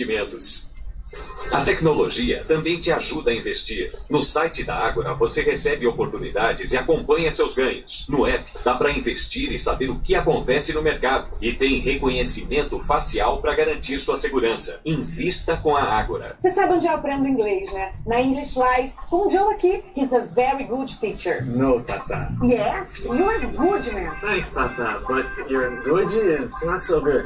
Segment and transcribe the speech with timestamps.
[0.00, 0.75] investimentos.
[1.52, 3.92] A tecnologia também te ajuda a investir.
[4.10, 8.06] No site da Ágora você recebe oportunidades e acompanha seus ganhos.
[8.08, 11.28] No app dá para investir e saber o que acontece no mercado.
[11.40, 14.80] E tem reconhecimento facial para garantir sua segurança.
[14.84, 16.36] Invista com a Ágora.
[16.40, 17.92] Você sabe onde eu aprendo inglês, né?
[18.04, 18.92] Na English Live.
[19.08, 19.84] Com o Joe aqui.
[19.96, 21.44] He's a very good teacher.
[21.44, 22.28] No, Tata.
[22.42, 24.16] Yes, you're good, man.
[24.20, 27.24] Thanks, Tata, but your good is not so good.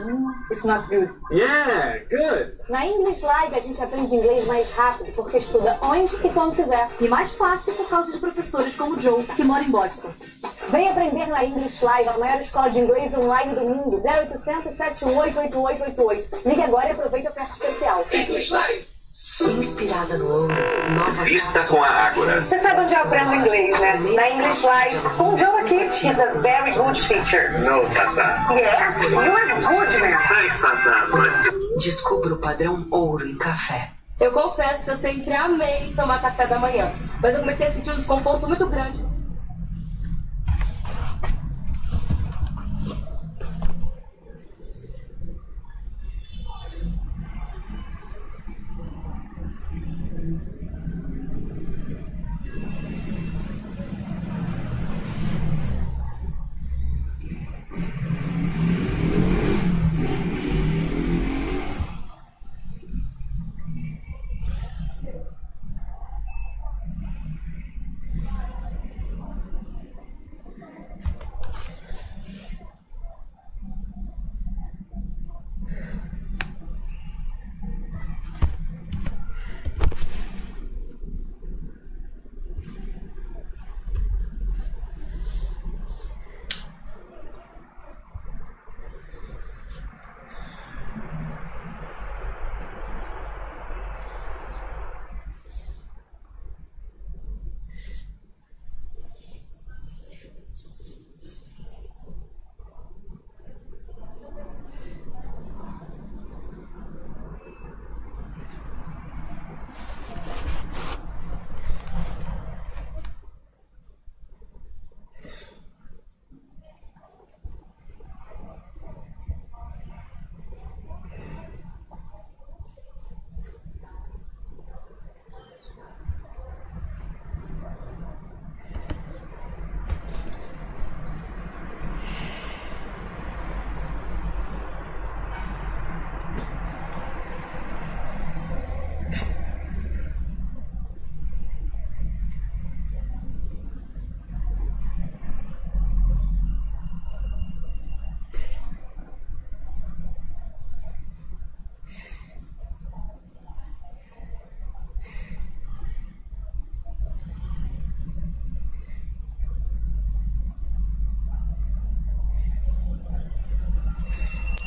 [0.50, 1.10] It's not good.
[1.30, 2.58] Yeah, good.
[2.68, 6.90] Na English Live a gente aprende inglês mais rápido porque estuda onde e quando quiser.
[6.98, 10.08] E mais fácil por causa de professores como o Joe, que mora em Boston.
[10.68, 14.00] Vem aprender na English Live, a maior escola de inglês online do mundo.
[14.02, 16.48] 0800 718 8888.
[16.48, 18.06] Ligue agora e aproveite a oferta especial.
[18.12, 18.99] English Live.
[19.22, 20.54] Inspirada no ouro,
[20.94, 22.42] nova Vista com a Ágora.
[22.42, 23.96] Você sabe onde eu aprendo inglês, né?
[24.16, 24.98] Na English Live.
[25.18, 25.74] Com o Joe aqui.
[25.74, 27.52] He's a very good teacher.
[27.62, 28.54] No, Tata.
[28.54, 30.18] Yes, you're good, man.
[30.26, 31.06] Thanks, Tata,
[31.76, 33.90] Descubra o padrão ouro em café.
[34.18, 37.90] Eu confesso que eu sempre amei tomar café da manhã, mas eu comecei a sentir
[37.90, 39.09] um desconforto muito grande.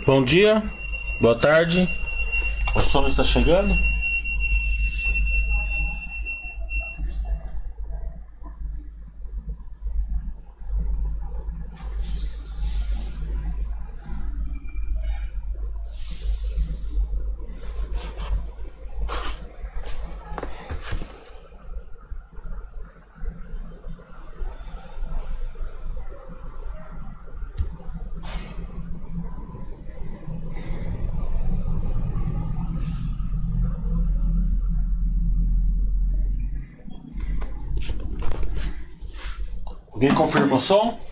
[0.05, 0.61] Bom dia,
[1.21, 1.87] boa tarde.
[2.75, 3.73] O sono está chegando?
[40.53, 41.02] O som?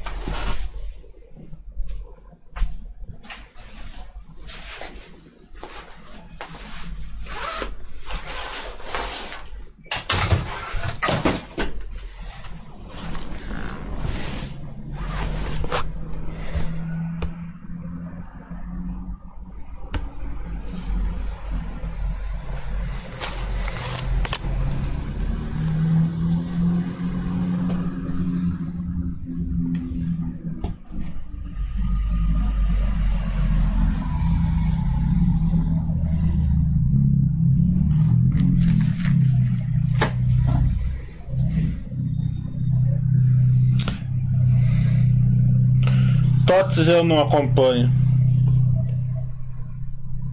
[46.51, 47.89] Tots eu não acompanho.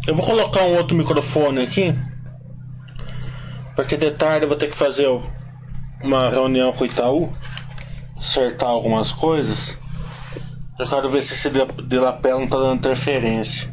[0.04, 1.94] Eu vou colocar um outro microfone aqui.
[3.76, 5.06] Porque de tarde eu vou ter que fazer
[6.02, 7.32] uma reunião com o Itaú.
[8.18, 9.78] Acertar algumas coisas.
[10.76, 13.67] Eu quero ver se esse de, de lapela não tá dando interferência.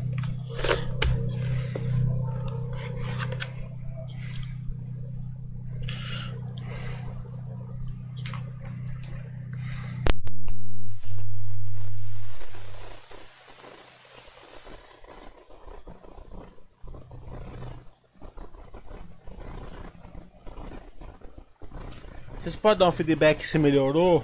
[22.65, 24.23] Podem dar um feedback se melhorou?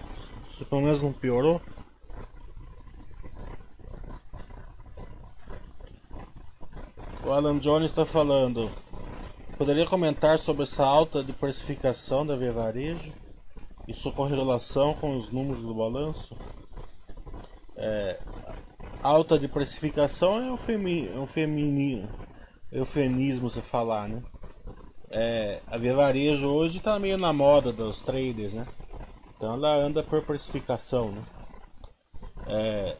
[0.49, 1.61] Se pelo menos não piorou?
[7.23, 8.71] O Alan Jones está falando.
[9.59, 13.13] Poderia comentar sobre essa alta de precificação da Via Varejo
[13.87, 16.35] e sua correlação com os números do balanço?
[17.75, 18.19] É,
[19.03, 22.09] alta de precificação é um, femi, é um feminino,
[22.71, 24.23] eufemismo você falar, né?
[25.13, 28.65] É, a Via Varejo hoje está meio na moda dos traders, né?
[29.35, 31.23] Então ela anda por precificação, né?
[32.47, 32.97] É,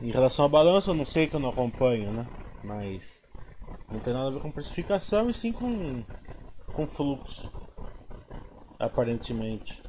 [0.00, 2.26] em relação ao balanço, eu não sei que eu não acompanho, né?
[2.64, 3.22] Mas
[3.88, 6.02] não tem nada a ver com precificação e sim com,
[6.72, 7.48] com fluxo,
[8.80, 9.80] aparentemente.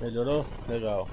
[0.00, 0.46] Melhorou?
[0.68, 1.08] Legal.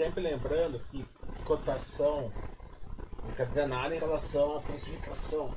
[0.00, 1.04] Sempre lembrando que
[1.44, 2.32] cotação
[3.22, 5.54] não quer dizer nada em relação à precificação.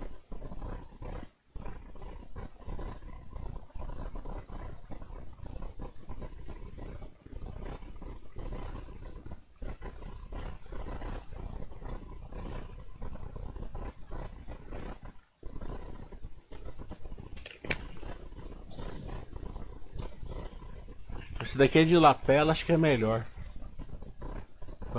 [21.42, 23.26] Esse daqui é de lapela, acho que é melhor.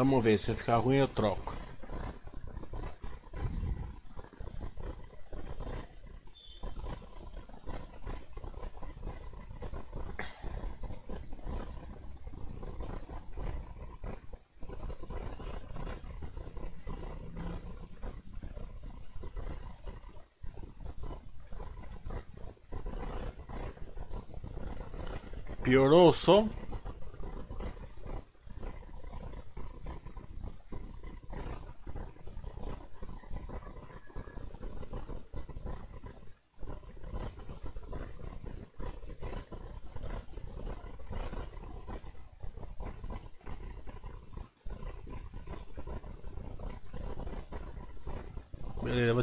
[0.04, 1.54] Vamos ver, se ficar ruim eu troco.
[25.64, 26.63] Piorou o som?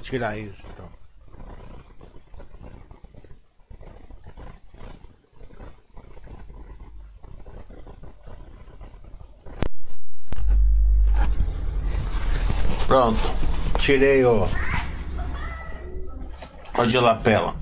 [0.02, 0.90] Tirar isso então.
[12.88, 13.20] Pronto,
[13.78, 14.46] tirei o,
[16.78, 17.61] o de lapela.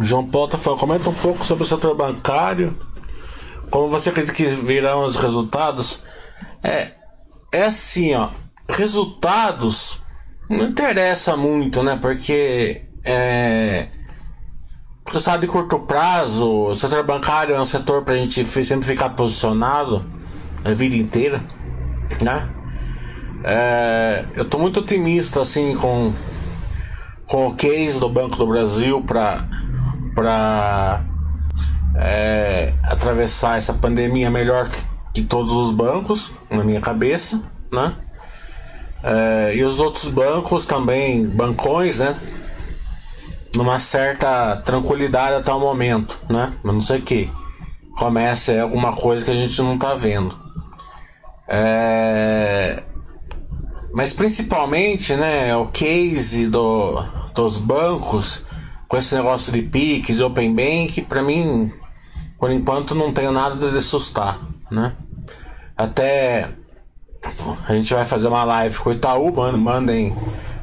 [0.00, 2.76] João Paulo tá falando, comenta um pouco sobre o setor bancário.
[3.70, 6.02] Como você acredita que virão os resultados?
[6.62, 6.92] É,
[7.52, 8.30] é assim, ó.
[8.68, 10.00] Resultados
[10.48, 11.98] não interessa muito, né?
[12.00, 13.88] Porque é.
[15.06, 20.04] Resultado de curto prazo, o setor bancário é um setor pra gente sempre ficar posicionado
[20.64, 21.44] a vida inteira,
[22.22, 22.48] né?
[23.44, 26.14] É, eu tô muito otimista assim com,
[27.26, 29.46] com o case do Banco do Brasil para
[30.14, 31.04] para
[31.96, 34.70] é, atravessar essa pandemia melhor
[35.12, 37.42] que todos os bancos, na minha cabeça,
[37.72, 37.94] né?
[39.02, 42.16] É, e os outros bancos também, bancões, né?
[43.54, 46.52] Numa certa tranquilidade até o momento, né?
[46.64, 47.30] Mas não sei que
[47.98, 50.36] comece alguma coisa que a gente não tá vendo.
[51.46, 52.82] É,
[53.92, 55.54] mas principalmente, né?
[55.54, 57.00] O case do,
[57.34, 58.44] dos bancos
[58.94, 61.72] com esse negócio de Pix, Open Bank, para mim,
[62.38, 64.38] por enquanto, não tenho nada de assustar,
[64.70, 64.92] né?
[65.76, 66.50] Até
[67.68, 70.16] a gente vai fazer uma live com o Itaú, mandem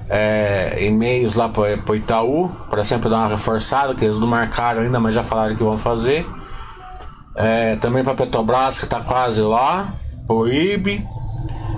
[0.10, 4.82] é, e-mails lá pro, pro Itaú, para sempre dar uma reforçada, que eles não marcaram
[4.82, 6.26] ainda, mas já falaram que vão fazer.
[7.36, 9.94] É, também para Petrobras, que está quase lá,
[10.26, 11.06] pro IB.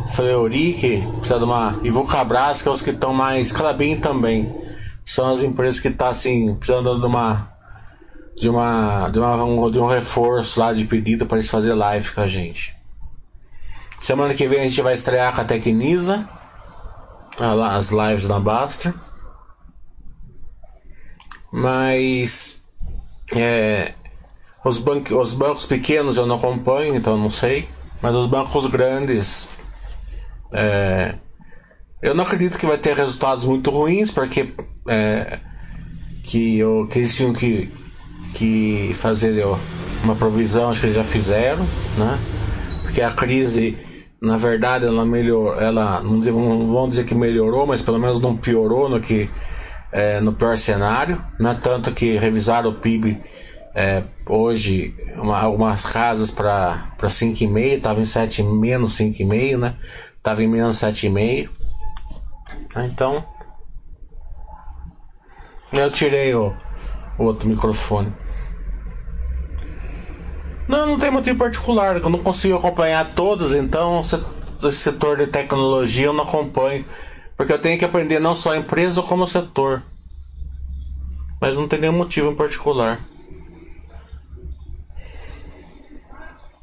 [0.10, 1.80] Fleury, que precisa de uma.
[1.82, 3.52] E Vulcabras, que é os que estão mais.
[3.52, 4.63] Clabin também.
[5.04, 7.52] São as empresas que estão tá, assim, precisando de uma.
[8.36, 9.10] De uma.
[9.10, 12.76] De, uma, de um reforço lá de pedido para eles fazer live com a gente.
[14.00, 16.28] Semana que vem a gente vai estrear com a Tecnisa.
[17.38, 18.94] As lives da Baster.
[21.52, 22.64] Mas.
[23.32, 23.94] É,
[24.64, 27.68] os, banco, os bancos pequenos eu não acompanho, então não sei.
[28.02, 29.50] Mas os bancos grandes.
[30.54, 31.16] É,
[32.04, 34.50] eu não acredito que vai ter resultados muito ruins, porque
[34.90, 35.40] é,
[36.24, 37.72] que, eu, que eles tinham que,
[38.34, 39.42] que fazer
[40.04, 41.66] uma provisão, acho que eles já fizeram,
[41.98, 42.20] né?
[42.82, 43.78] Porque a crise,
[44.22, 48.90] na verdade, ela melhorou, ela não, vão dizer que melhorou, mas pelo menos não piorou
[48.90, 49.30] no que
[49.90, 51.58] é, no pior cenário, né?
[51.64, 53.18] Tanto que revisaram o PIB
[53.74, 59.76] é, hoje uma, algumas casas para 5,5, estava em 7, menos 5,5, né?
[60.22, 61.63] Tava em menos 7,5.
[62.78, 63.24] Então.
[65.72, 66.56] Eu tirei o,
[67.18, 68.14] o outro microfone.
[70.68, 71.98] Não, não tem motivo particular.
[71.98, 76.86] Eu não consigo acompanhar todos, então esse setor de tecnologia eu não acompanho.
[77.36, 79.84] Porque eu tenho que aprender não só a empresa como o setor.
[81.42, 83.00] Mas não tem nenhum motivo em particular.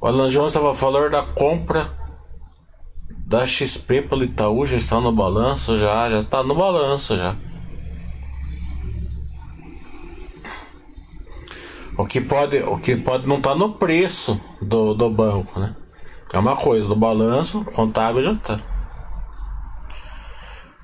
[0.01, 2.00] O Alan Jones estava falando da compra
[3.31, 7.37] da XP pelo Itaú, já está no balanço, já, já está no balanço já.
[11.97, 15.77] O que pode, o que pode não estar tá no preço do, do banco, né?
[16.33, 18.61] É uma coisa, do balanço contábil já está.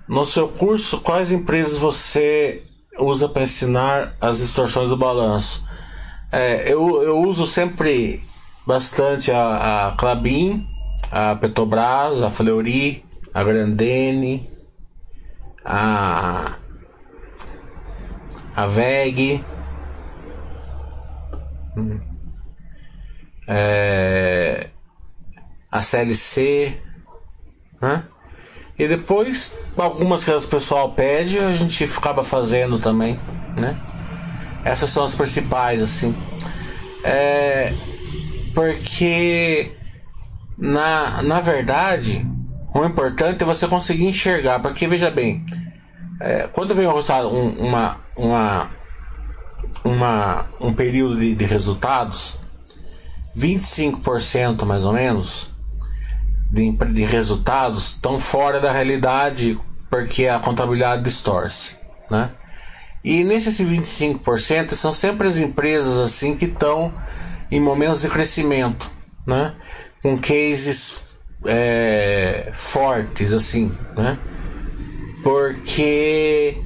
[0.07, 2.63] No seu curso, quais empresas você
[2.97, 5.67] usa para ensinar as distorções do balanço?
[6.31, 8.23] É, eu, eu uso sempre
[8.65, 10.65] bastante a, a Clabin,
[11.11, 14.49] a Petrobras, a Fleury, a Grandene,
[15.65, 16.57] a,
[18.55, 19.45] a VEG,
[23.49, 24.69] é,
[25.71, 26.81] a CLC,
[27.81, 28.05] né?
[28.79, 33.19] E depois, algumas que o pessoal pede, a gente acaba fazendo também,
[33.59, 33.81] né?
[34.65, 36.15] Essas são as principais, assim.
[37.03, 37.73] É,
[38.53, 39.76] porque
[40.59, 42.27] na, na verdade
[42.75, 45.45] o importante é você conseguir enxergar, porque veja bem,
[46.21, 48.71] é, quando vem um, uma, uma,
[49.83, 52.39] uma, um período de, de resultados,
[53.37, 55.51] 25% mais ou menos
[56.51, 59.59] de, de resultados estão fora da realidade
[59.91, 61.77] porque a contabilidade distorce,
[62.11, 62.31] né?
[63.05, 66.93] E nesses 25% são sempre as empresas assim que estão
[67.51, 68.91] em momentos de crescimento,
[69.25, 69.55] né?
[70.03, 74.19] Com cases é, fortes, assim, né?
[75.23, 76.57] Porque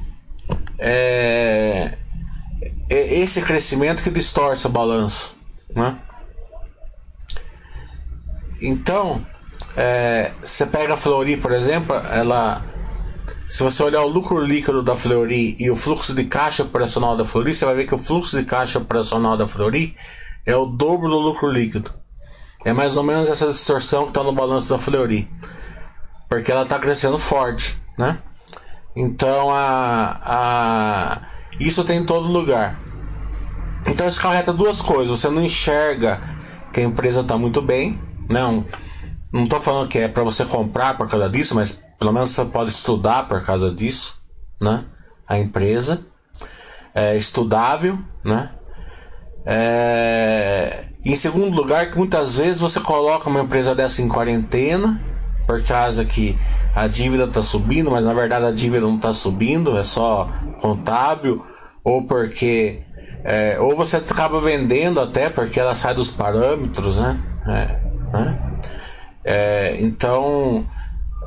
[0.79, 1.97] é,
[2.91, 5.37] é esse crescimento que distorce o balanço,
[5.75, 5.99] né?
[8.61, 9.25] Então,
[9.77, 12.63] é, você pega a Flori, por exemplo, ela
[13.51, 17.25] se você olhar o lucro líquido da Fleury e o fluxo de caixa operacional da
[17.25, 19.97] Fleury, você vai ver que o fluxo de caixa operacional da Fleury
[20.47, 21.93] é o dobro do lucro líquido.
[22.65, 25.29] É mais ou menos essa distorção que está no balanço da Fleury.
[26.29, 28.19] Porque ela está crescendo forte, né?
[28.95, 31.21] Então a, a
[31.59, 32.79] isso tem em todo lugar.
[33.87, 35.19] Então isso carreta duas coisas.
[35.19, 36.21] Você não enxerga
[36.73, 38.01] que a empresa está muito bem.
[38.29, 38.65] Não,
[39.33, 42.45] não estou falando que é para você comprar por causa disso, mas pelo menos você
[42.45, 44.21] pode estudar por causa disso,
[44.61, 44.85] né?
[45.27, 46.07] A empresa
[46.95, 48.51] é estudável, né?
[49.45, 50.90] É...
[51.05, 55.01] Em segundo lugar, que muitas vezes você coloca uma empresa dessa em quarentena,
[55.47, 56.39] por causa que
[56.75, 60.29] a dívida está subindo, mas na verdade a dívida não está subindo, é só
[60.61, 61.45] contábil,
[61.83, 62.83] ou porque.
[63.23, 67.21] É, ou você acaba vendendo até porque ela sai dos parâmetros, né?
[67.47, 68.39] É, né?
[69.25, 70.67] É, então.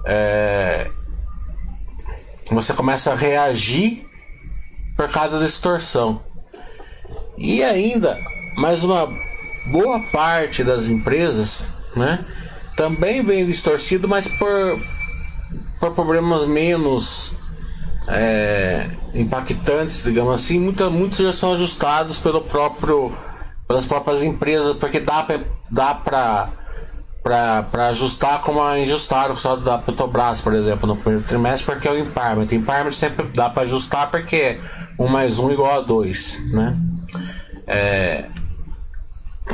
[0.05, 0.89] É,
[2.51, 4.05] você começa a reagir
[4.95, 6.21] por causa da distorção.
[7.37, 8.17] E ainda,
[8.57, 9.07] mais uma
[9.71, 12.25] boa parte das empresas, né,
[12.75, 14.79] também vem distorcido, mas por,
[15.79, 17.33] por problemas menos
[18.07, 23.11] é, impactantes, digamos assim, muita, muitos já são ajustados pelo próprio,
[23.67, 25.39] pelas próprias empresas, porque dá para
[25.69, 25.95] dá
[27.23, 31.87] pra, pra ajustar como ajustaram o saldo da Petrobras, por exemplo, no primeiro trimestre, porque
[31.87, 32.47] é o impairment.
[32.51, 34.59] Impairment sempre dá para ajustar porque
[34.99, 36.77] 1 mais 1 igual a 2, né?
[37.65, 38.25] É,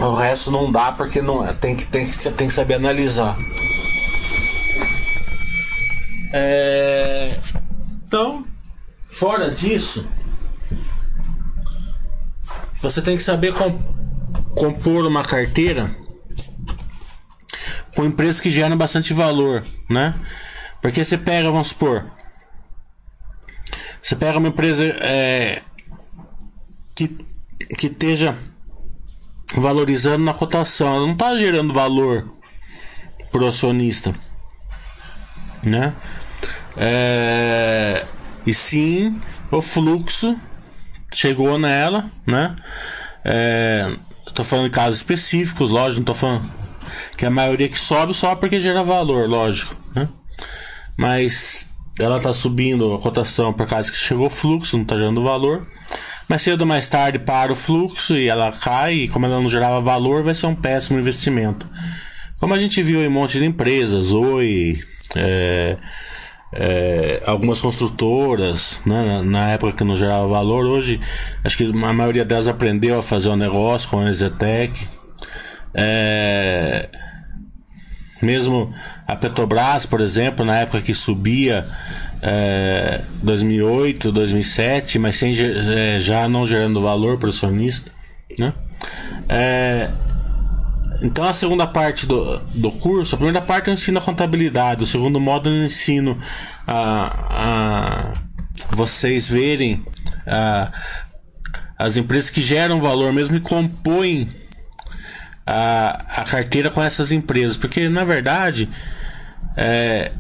[0.02, 3.38] o resto não dá porque não tem que, tem que, tem que saber analisar.
[6.34, 7.38] É,
[8.06, 8.46] Então,
[9.08, 10.08] fora disso,
[12.82, 13.80] você tem que saber com-
[14.56, 15.96] compor uma carteira
[17.96, 20.16] com empresas que geram bastante valor, né?
[20.82, 22.10] Porque você pega, vamos supor,
[24.02, 25.62] você pega uma empresa é,
[26.96, 27.10] que,
[27.78, 28.38] que esteja
[29.56, 32.30] valorizando na cotação, ela não está gerando valor
[33.32, 34.14] pro acionista,
[35.64, 35.94] né?
[36.78, 38.06] É,
[38.46, 39.20] e sim,
[39.52, 40.38] o fluxo
[41.14, 42.56] chegou nela, né?
[43.24, 43.96] É,
[44.34, 46.50] tô falando de casos específicos, lógico, não tô falando
[47.18, 50.08] que a maioria que sobe só porque gera valor, lógico, né?
[50.98, 55.68] Mas ela tá subindo a cotação por causa que chegou fluxo, não tá gerando valor.
[56.28, 59.50] Mas cedo ou mais tarde para o fluxo e ela cai, e como ela não
[59.50, 61.68] gerava valor, vai ser um péssimo investimento.
[62.40, 64.80] Como a gente viu em um monte de empresas, Oi,
[65.16, 65.78] é,
[66.54, 71.02] é, algumas construtoras, né, na, na época que não gerava valor, hoje
[71.44, 74.88] acho que a maioria delas aprendeu a fazer o um negócio com a Zetec.
[75.74, 76.90] É,
[78.22, 78.74] mesmo
[79.08, 81.68] a Petrobras, por exemplo, na época que subia
[82.22, 87.92] é, 2008, 2007, mas sem, é, já não gerando valor para o acionista,
[88.38, 88.54] né?
[89.28, 89.90] É,
[91.02, 94.88] então a segunda parte do, do curso, a primeira parte eu ensino a contabilidade, o
[94.88, 96.20] segundo módulo eu ensino
[96.68, 99.86] a, a vocês verem
[100.28, 100.72] a,
[101.78, 104.28] as empresas que geram valor mesmo e compõem
[105.46, 108.70] a, a carteira com essas empresas, porque na verdade
[109.56, 110.12] é,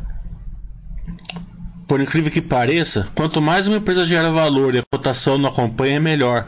[1.90, 5.96] por incrível que pareça, quanto mais uma empresa gera valor e a cotação não acompanha,
[5.98, 6.48] é melhor,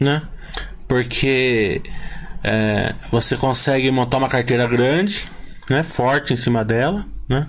[0.00, 0.22] né?
[0.88, 1.82] Porque
[2.42, 5.28] é, você consegue montar uma carteira grande,
[5.68, 5.82] né?
[5.82, 7.46] Forte em cima dela, né?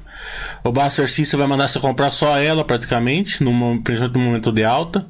[0.65, 4.51] O Buster System vai mandar você comprar só ela praticamente, no, mo- principalmente no momento
[4.51, 5.07] de alta.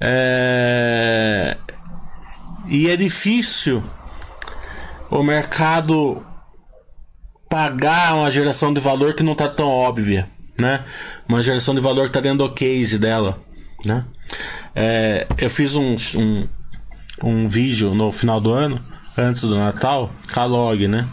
[0.00, 1.56] É,
[2.68, 3.82] e é difícil
[5.10, 6.22] o mercado
[7.48, 10.84] pagar uma geração de valor que não está tão óbvia, né?
[11.28, 13.38] Uma geração de valor que está dentro do case dela,
[13.84, 14.04] né?
[14.74, 16.48] É, eu fiz um, um,
[17.22, 18.80] um vídeo no final do ano,
[19.16, 21.08] antes do Natal, com a Log, né?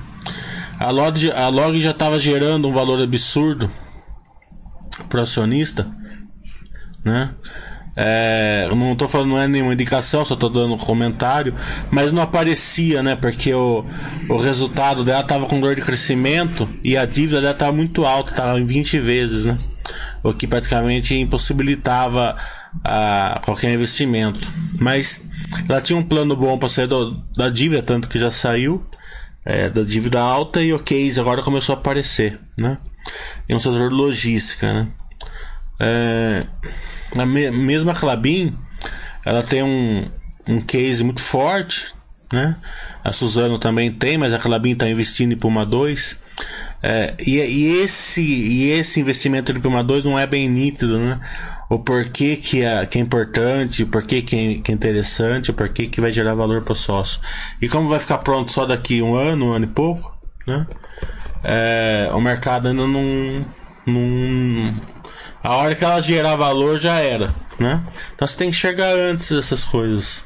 [0.79, 3.71] A Log, a Log já estava gerando um valor absurdo
[5.09, 5.87] pro acionista,
[7.03, 7.33] né?
[7.97, 11.55] É, não tô falando, não é nenhuma indicação, só tô dando comentário,
[11.89, 13.15] mas não aparecia, né?
[13.15, 13.85] Porque o,
[14.27, 18.33] o resultado dela tava com dor de crescimento e a dívida dela tava muito alta,
[18.33, 19.57] tava em 20 vezes, né?
[20.21, 22.35] O que praticamente impossibilitava
[22.83, 24.51] a, qualquer investimento.
[24.77, 25.23] Mas
[25.69, 28.85] ela tinha um plano bom para sair do, da dívida, tanto que já saiu
[29.45, 32.77] é, da dívida alta e o case agora começou a aparecer, né?
[33.47, 34.87] Em um setor de logística, né?
[35.79, 36.47] É,
[37.15, 38.57] a me- mesma Clabin,
[39.25, 40.07] ela tem um,
[40.47, 41.93] um case muito forte,
[42.31, 42.55] né?
[43.03, 46.19] A Suzano também tem, mas a Clabin está investindo em Puma 2.
[46.83, 51.19] É, e, e esse, e esse investimento em Puma 2 não é bem nítido, né?
[51.69, 55.53] O porquê que é, que é importante, o porquê que é, que é interessante, o
[55.53, 57.19] porquê que vai gerar valor para o sócio.
[57.59, 60.67] E como vai ficar pronto só daqui um ano, um ano e pouco, né?
[61.43, 63.45] É, o mercado ainda não,
[63.87, 64.75] não.
[65.45, 67.83] A hora que ela gerar valor já era, né?
[68.15, 70.25] Então você tem que enxergar antes essas coisas.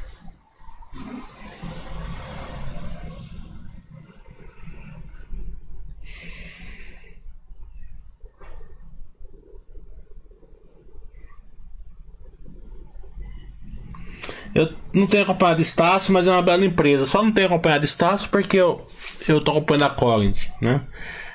[14.54, 17.04] Eu não tenho acompanhado Estácio, mas é uma bela empresa.
[17.04, 18.86] Só não tenho acompanhado Estácio porque eu,
[19.28, 20.80] eu tô acompanhando a Collins, né?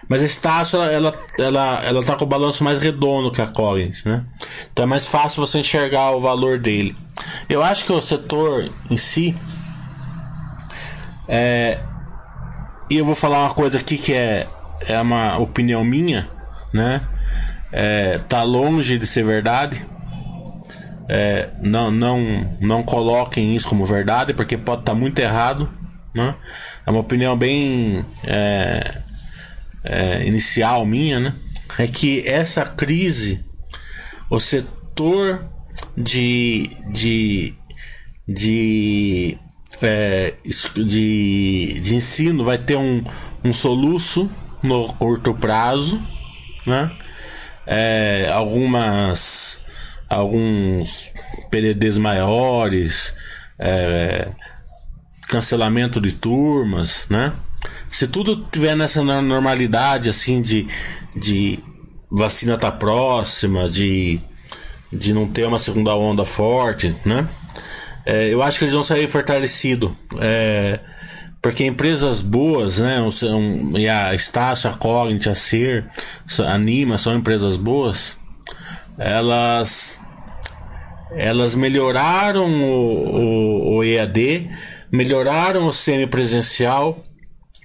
[0.08, 4.04] Mas a Estácio, ela, ela, ela, tá com o balanço mais redondo que a Collins,
[4.04, 4.24] né?
[4.72, 6.96] Então é mais fácil você enxergar o valor dele.
[7.50, 9.36] Eu acho que o setor em si.
[11.28, 11.80] É,
[12.90, 14.48] e eu vou falar uma coisa aqui que é,
[14.88, 16.28] é uma opinião minha,
[16.72, 17.02] né?
[17.72, 19.86] É, tá longe de ser verdade.
[21.10, 25.70] É, não, não, não coloquem isso como verdade, porque pode estar muito errado.
[26.14, 26.34] Né?
[26.86, 29.02] É uma opinião bem é,
[29.86, 31.34] é, inicial minha, né?
[31.78, 33.44] É que essa crise,
[34.30, 35.46] o setor
[35.98, 37.54] de, de,
[38.28, 39.38] de,
[39.82, 40.34] é,
[40.76, 43.04] de, de ensino vai ter um,
[43.44, 44.30] um soluço
[44.64, 46.02] no curto prazo,
[46.66, 46.92] né?
[47.68, 49.64] É, algumas
[50.08, 51.12] alguns
[51.50, 53.16] PDDs maiores,
[53.58, 54.30] é,
[55.28, 57.34] cancelamento de turmas, né?
[57.90, 60.68] Se tudo tiver nessa no- normalidade assim de,
[61.16, 61.60] de,
[62.12, 64.20] vacina tá próxima, de,
[64.92, 67.28] de não ter uma segunda onda forte, né?
[68.06, 69.92] É, eu acho que eles vão sair fortalecidos.
[70.20, 70.80] É,
[71.42, 73.02] porque empresas boas, né?
[73.02, 75.86] Um, e a Estácio, a Cognit, a Ser,
[76.40, 78.18] a Anima são empresas boas.
[78.98, 80.02] Elas
[81.12, 84.50] elas melhoraram o, o, o EAD,
[84.92, 87.04] melhoraram o semipresencial.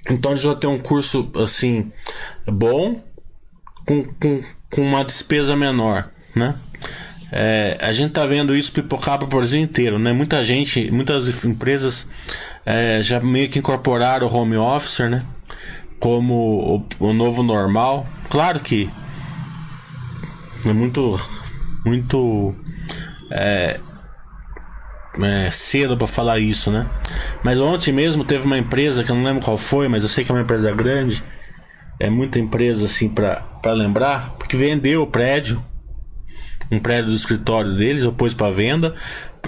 [0.09, 1.93] Então eles vão ter um curso assim
[2.47, 3.03] bom
[3.87, 6.55] com, com, com uma despesa menor, né?
[7.33, 10.13] É, a gente tá vendo isso pipocar para o Brasil inteiro, né?
[10.13, 12.09] Muita gente, muitas empresas
[12.67, 15.25] é, já meio que incorporaram o home office, né?
[15.99, 18.07] Como o, o novo normal.
[18.29, 18.91] Claro que
[20.65, 21.21] é muito,
[21.85, 22.55] muito
[23.31, 23.79] é,
[25.23, 26.87] é, cedo para falar isso, né?
[27.43, 30.25] Mas ontem mesmo teve uma empresa que eu não lembro qual foi, mas eu sei
[30.25, 31.23] que é uma empresa grande.
[31.99, 35.63] É muita empresa assim para lembrar, porque vendeu o prédio
[36.71, 38.95] um prédio do escritório deles, eu pus para venda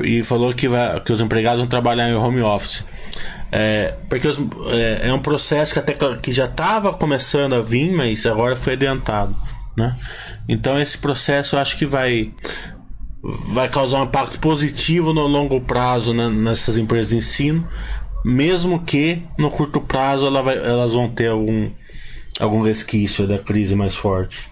[0.03, 2.85] e falou que, vai, que os empregados vão trabalhar em home office.
[3.51, 4.39] É, porque os,
[4.71, 8.73] é, é, um processo que até que já estava começando a vir, mas agora foi
[8.73, 9.37] adiantado,
[9.77, 9.95] né?
[10.49, 12.33] Então esse processo eu acho que vai
[13.23, 17.69] vai causar um impacto positivo no longo prazo né, nessas empresas de ensino,
[18.25, 21.71] mesmo que no curto prazo ela vai, elas vão ter algum
[22.41, 24.51] algum resquício da crise mais forte.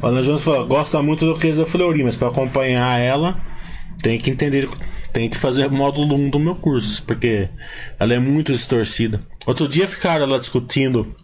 [0.00, 3.40] O Ana Jones falou, gosta muito do Cris da Fleury, mas para acompanhar ela,
[4.02, 4.68] tem que entender,
[5.12, 7.48] tem que fazer módulo 1 do meu curso, porque
[7.98, 9.24] ela é muito distorcida.
[9.46, 11.14] Outro dia ficaram lá discutindo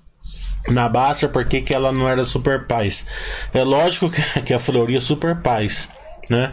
[0.72, 3.06] na Basta porque que ela não era super paz.
[3.52, 4.10] É lógico
[4.44, 5.88] que a Fleury é super paz,
[6.30, 6.52] né?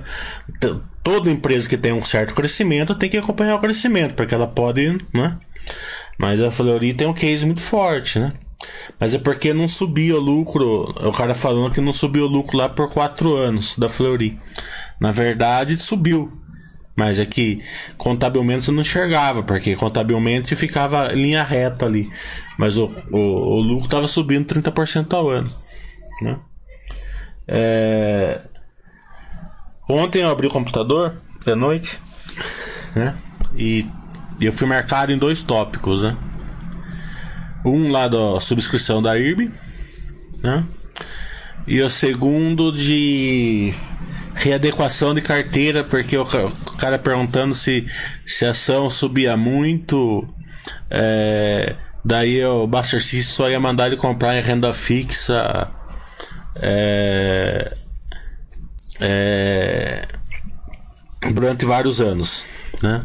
[1.04, 4.98] Toda empresa que tem um certo crescimento tem que acompanhar o crescimento, porque ela pode,
[5.14, 5.38] né?
[6.18, 8.32] Mas a Fleury tem um case muito forte, né?
[9.00, 10.94] Mas é porque não subia o lucro.
[11.08, 14.40] O cara falando que não subiu o lucro lá por quatro anos da Fleury.
[15.00, 16.32] Na verdade, subiu.
[16.96, 17.62] Mas é que
[17.98, 22.10] contabilmente você não enxergava, porque contabilmente ficava linha reta ali.
[22.58, 25.50] Mas o, o, o lucro estava subindo 30% ao ano.
[26.22, 26.40] Né?
[27.48, 28.42] É...
[29.88, 31.14] Ontem eu abri o computador
[31.46, 32.00] de noite,
[32.96, 33.16] né?
[33.56, 33.86] E
[34.42, 36.18] eu fui marcado em dois tópicos, né?
[37.64, 39.52] Um lá da subscrição da IRB,
[40.42, 40.64] né?
[41.68, 43.74] E o segundo de
[44.36, 46.26] readequação de carteira, porque o,
[46.78, 47.88] cara perguntando se,
[48.26, 50.28] se a ação subia muito,
[50.92, 55.72] é, daí o Buster System só ia mandar ele comprar em renda fixa.
[56.62, 57.76] É,
[59.00, 60.08] é,
[61.34, 62.46] durante vários anos,
[62.82, 63.02] né?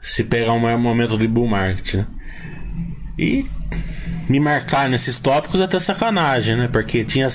[0.00, 2.06] Se pegar um momento de bull market, né?
[3.18, 3.44] E
[4.28, 6.68] me marcar nesses tópicos é até sacanagem, né?
[6.68, 7.28] Porque tinha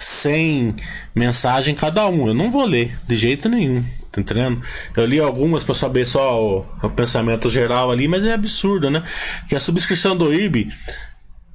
[0.00, 0.74] 100
[1.14, 2.28] mensagens cada um.
[2.28, 3.84] Eu não vou ler de jeito nenhum.
[4.10, 4.62] Tá entendendo?
[4.96, 9.04] Eu li algumas para saber só o, o, pensamento geral ali, mas é absurdo, né?
[9.48, 10.68] Que a subscrição do IB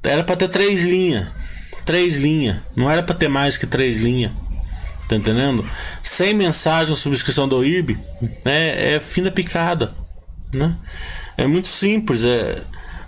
[0.04, 1.28] era para ter três linhas.
[1.84, 2.58] Três linhas.
[2.76, 4.32] Não era para ter mais que três linhas.
[5.08, 5.68] Tá entendendo?
[6.02, 7.96] 100 mensagens subscrição do IRB
[8.44, 9.94] né, é fim da picada.
[10.54, 10.76] Né?
[11.38, 12.26] É muito simples.
[12.26, 12.64] É,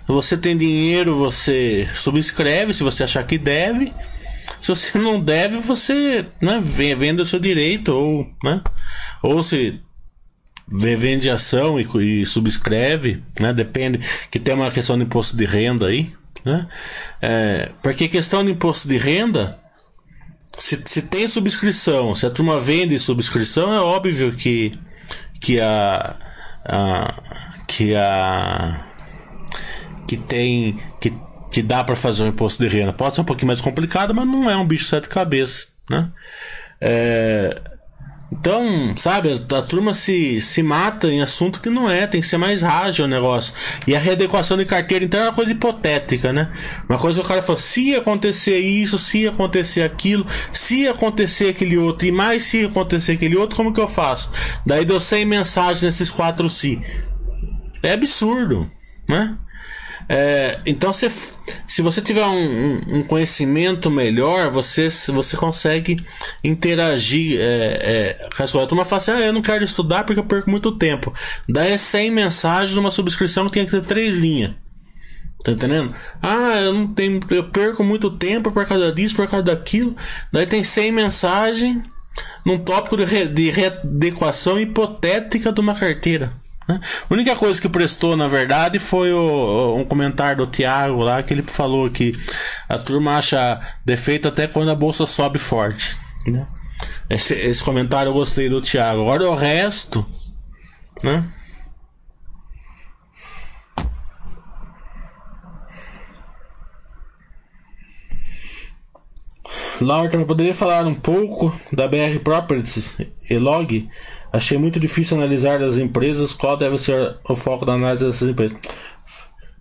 [0.06, 3.92] você tem dinheiro, você subscreve se você achar que deve.
[4.60, 8.62] Se você não deve, você né, vende o seu direito, ou, né,
[9.22, 9.80] ou se
[10.66, 15.86] vende ação e, e, subscreve, né, depende, que tem uma questão de imposto de renda
[15.86, 16.12] aí.
[16.44, 16.68] Né,
[17.20, 19.58] é, porque questão de imposto de renda,
[20.56, 24.72] se, se tem subscrição, se a turma vende subscrição, é óbvio que,
[25.40, 26.16] que a,
[26.64, 27.14] a
[27.66, 28.86] que a
[30.08, 31.12] que tem que,
[31.50, 32.92] que dá para fazer um imposto de renda.
[32.92, 36.10] Pode ser um pouquinho mais complicado, mas não é um bicho sete cabeças, né?
[36.80, 37.60] É,
[38.30, 42.26] então, sabe, a, a, turma se, se mata em assunto que não é, tem que
[42.26, 43.54] ser mais rádio o negócio.
[43.86, 46.52] E a readequação de carteira, então, é uma coisa hipotética, né?
[46.88, 51.78] Uma coisa que o cara falou, se acontecer isso, se acontecer aquilo, se acontecer aquele
[51.78, 54.30] outro, e mais se acontecer aquele outro, como que eu faço?
[54.64, 56.78] Daí deu 100 mensagens nesses quatro se.
[57.82, 58.70] É absurdo,
[59.08, 59.38] né?
[60.08, 61.06] É, então, se,
[61.66, 66.02] se você tiver um, um, conhecimento melhor, você, você consegue
[66.42, 68.64] interagir é, é, com a escola.
[68.64, 71.12] A turma fala assim: ah, eu não quero estudar porque eu perco muito tempo.
[71.46, 74.52] Daí é 100 mensagens numa subscrição que tem que ter três linhas.
[75.44, 75.94] Tá entendendo?
[76.22, 79.94] Ah, eu não tenho, eu perco muito tempo por causa disso, por causa daquilo.
[80.32, 81.82] Daí tem 100 mensagens
[82.44, 86.32] num tópico de, re, de readequação hipotética de uma carteira.
[86.68, 86.80] Né?
[87.08, 91.32] A única coisa que prestou, na verdade, foi o, um comentário do Thiago lá que
[91.32, 92.12] ele falou que
[92.68, 95.96] a turma acha defeito até quando a bolsa sobe forte.
[96.26, 96.46] Né?
[97.08, 99.00] Esse, esse comentário eu gostei do Thiago.
[99.00, 100.04] Agora o resto,
[101.02, 101.24] né?
[109.78, 112.98] Também poderia falar um pouco da BR Properties
[113.30, 113.88] e Log?
[114.32, 118.58] Achei muito difícil analisar as empresas qual deve ser o foco da análise dessas empresas.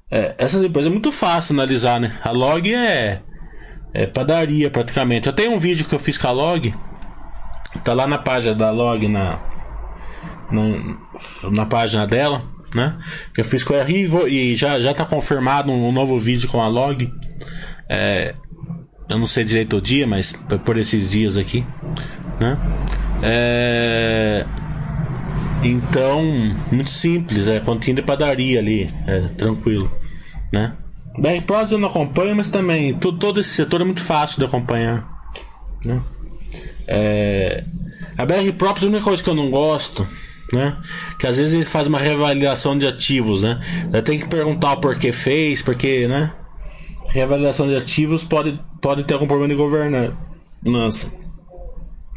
[0.10, 2.18] É, essas empresas é muito fácil analisar, né?
[2.24, 3.22] A Log é,
[3.94, 5.28] é padaria praticamente.
[5.28, 6.74] Eu tenho um vídeo que eu fiz com a Log,
[7.84, 9.40] tá lá na página da Log, na,
[10.52, 10.98] na,
[11.52, 12.42] na página dela,
[12.74, 12.98] né?
[13.36, 16.50] Que eu fiz com a Rivo e já, já tá confirmado um, um novo vídeo
[16.50, 17.14] com a Log.
[17.90, 18.34] É,
[19.10, 20.34] eu não sei direito o dia, mas
[20.66, 21.66] por esses dias aqui,
[22.40, 22.58] né?
[23.22, 24.46] É...
[25.64, 26.24] Então,
[26.72, 29.92] muito simples, é continha de padaria ali, é tranquilo,
[30.52, 30.76] né?
[31.18, 34.46] BR Prods eu não acompanho, mas também todo, todo esse setor é muito fácil de
[34.46, 35.08] acompanhar,
[35.84, 36.02] né?
[36.88, 37.64] É...
[38.18, 40.08] A BR Props é a única coisa que eu não gosto,
[40.54, 40.78] né?
[41.20, 43.60] Que às vezes ele faz uma reavaliação de ativos, né?
[44.04, 46.32] Tem que perguntar o porquê fez, porque, né?
[47.08, 51.12] Reavaliação de ativos pode, pode ter algum problema de governança.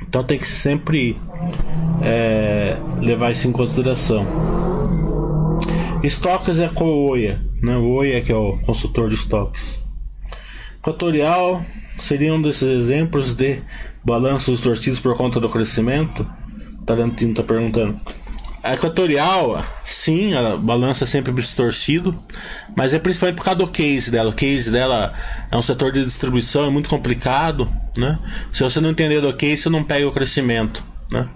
[0.02, 1.18] Então tem que sempre
[2.02, 4.26] é, levar isso em consideração.
[6.02, 7.76] Estoques é com o OIA, né?
[7.76, 9.80] o OIA que é o consultor de estoques.
[10.78, 11.62] Equatorial
[11.98, 13.60] seria um desses exemplos de
[14.02, 16.26] balanços torcidos por conta do crescimento.
[16.86, 18.00] Tarantino está perguntando.
[18.62, 22.22] A equatorial, sim, a balança é sempre distorcido,
[22.76, 24.28] mas é principalmente por causa do case dela.
[24.28, 25.14] O case dela
[25.50, 28.18] é um setor de distribuição, é muito complicado, né?
[28.52, 31.26] Se você não entender do case, você não pega o crescimento, né?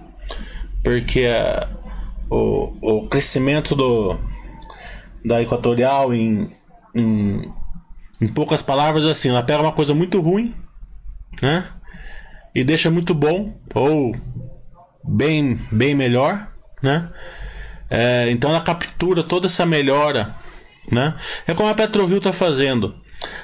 [0.83, 1.25] Porque
[2.29, 4.19] o, o crescimento do,
[5.25, 6.47] da equatorial em,
[6.93, 7.51] em,
[8.21, 10.53] em poucas palavras é assim, ela pega uma coisa muito ruim,
[11.41, 11.67] né?
[12.53, 14.15] E deixa muito bom, ou
[15.03, 16.54] bem, bem melhor,
[16.85, 17.09] né?
[17.89, 20.35] É, então ela captura toda essa melhora,
[20.91, 21.15] né?
[21.47, 22.95] É como a PetroRio está fazendo.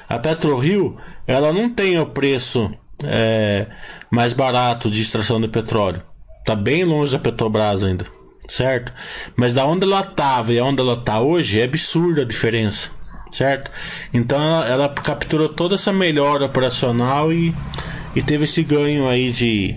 [0.08, 3.66] A PetroRio ela não tem o preço é,
[4.10, 6.02] mais barato de extração de petróleo.
[6.38, 8.06] Está bem longe da Petrobras ainda,
[8.48, 8.92] certo?
[9.36, 12.90] Mas da onde ela estava e onde ela está hoje é absurda a diferença,
[13.30, 13.70] certo?
[14.12, 17.54] Então ela, ela capturou toda essa melhora operacional e
[18.14, 19.74] e teve esse ganho aí de,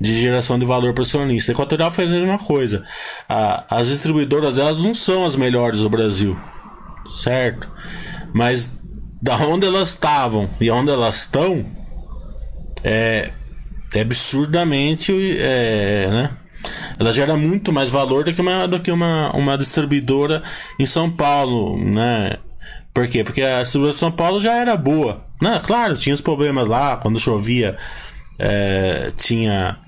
[0.00, 1.52] de geração de valor para o acionista.
[1.52, 2.84] A Equatorial fez a mesma coisa.
[3.28, 6.38] A, as distribuidoras elas não são as melhores do Brasil,
[7.22, 7.68] certo?
[8.32, 8.70] Mas
[9.20, 11.66] da onde elas estavam e onde elas estão
[12.84, 13.32] é,
[13.94, 16.30] é absurdamente é, né?
[16.98, 20.42] ela gera muito mais valor do que uma, do que uma, uma distribuidora
[20.78, 22.36] em São Paulo, né?
[22.92, 23.22] Por quê?
[23.22, 25.27] Porque a distribuição de São Paulo já era boa.
[25.40, 25.60] Né?
[25.64, 27.76] Claro, tinha os problemas lá, quando chovia,
[28.38, 29.78] é, tinha.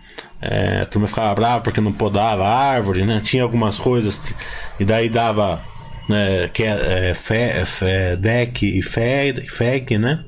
[0.43, 3.21] É, a turma ficava brava porque não podava a árvore, né?
[3.23, 4.35] Tinha algumas coisas,
[4.79, 5.63] e daí dava
[6.09, 10.25] né, que é, é, fe, fe, deck e FEG, FEG né?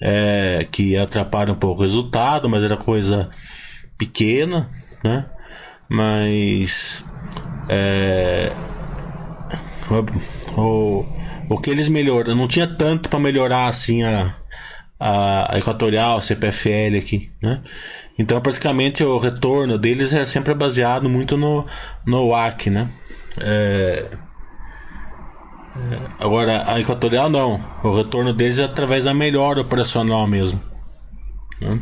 [0.00, 3.28] É, que atrapalha um pouco o resultado, mas era coisa
[3.98, 4.70] pequena,
[5.04, 5.26] né?
[5.88, 7.04] Mas
[7.68, 8.52] é,
[10.56, 11.04] o,
[11.48, 14.34] o que eles melhoram, não tinha tanto para melhorar assim a,
[15.00, 17.62] a, Equatorial, a CPFL aqui, né?
[18.18, 21.66] Então praticamente o retorno deles é sempre baseado muito no,
[22.06, 22.88] no WAC, né?
[23.38, 24.06] É,
[25.76, 30.60] é, agora a Equatorial não, o retorno deles é através da melhora operacional mesmo.
[31.60, 31.80] Né?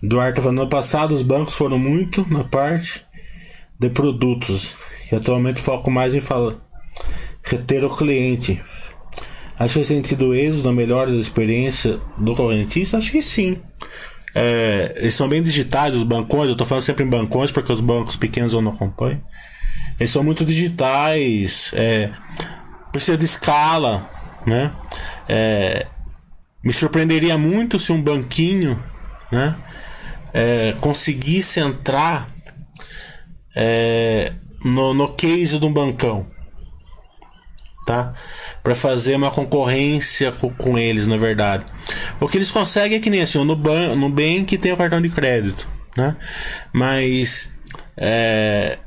[0.00, 3.04] Duarte falando, passado os bancos foram muito na parte
[3.80, 4.76] de produtos
[5.10, 6.56] e atualmente foco mais em falar,
[7.42, 8.62] reter o cliente.
[9.58, 12.98] Acho que tem sido êxito na melhora da experiência do correntista?
[12.98, 13.60] Acho que sim.
[14.34, 16.46] É, eles são bem digitais, os bancões.
[16.46, 19.22] Eu estou falando sempre em bancões porque os bancos pequenos eu não acompanho.
[19.98, 22.10] Eles são muito digitais, é,
[22.90, 24.10] precisa de escala,
[24.44, 24.72] né?
[25.28, 25.86] É,
[26.62, 28.82] me surpreenderia muito se um banquinho,
[29.30, 29.56] né,
[30.32, 32.28] é, conseguisse entrar
[33.54, 34.32] é,
[34.64, 36.26] no, no case de um bancão,
[37.86, 38.14] tá?
[38.64, 41.64] Para fazer uma concorrência com, com, eles, na verdade.
[42.18, 45.00] O que eles conseguem é que nem assim, no, ban no Bank tem o cartão
[45.00, 46.16] de crédito, né?
[46.72, 47.54] Mas
[47.96, 48.78] é,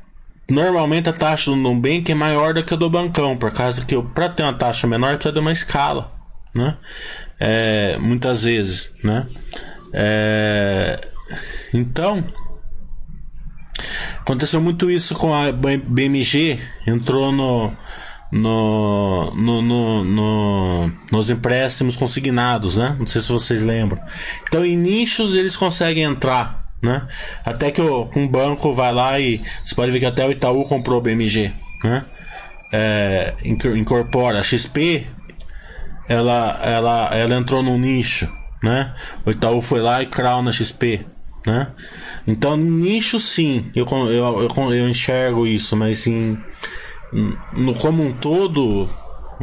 [0.50, 4.02] normalmente a taxa do Nubank é maior do que a do bancão, por causa que
[4.02, 6.12] para ter uma taxa menor precisa de uma escala,
[6.54, 6.76] né?
[7.40, 9.26] É, muitas vezes, né?
[9.94, 11.00] É,
[11.72, 12.26] então
[14.20, 17.72] Aconteceu muito isso com a BMG, entrou no,
[18.32, 22.96] no, no, no, no, nos empréstimos consignados, né?
[23.00, 24.02] Não sei se vocês lembram.
[24.48, 27.08] Então, em nichos eles conseguem entrar, né?
[27.46, 30.66] Até que o, um banco vai lá e você pode ver que até o Itaú
[30.66, 31.52] comprou o BMG,
[31.84, 32.06] né?
[32.72, 35.08] É, incorpora a XP,
[36.10, 38.30] ela, ela, ela entrou num nicho,
[38.62, 38.94] né?
[39.26, 41.06] O Itaú foi lá e crau na XP,
[41.46, 41.68] né?
[42.28, 46.38] Então, nicho sim, eu, eu, eu, eu enxergo isso, mas sim
[47.12, 48.90] no como um todo,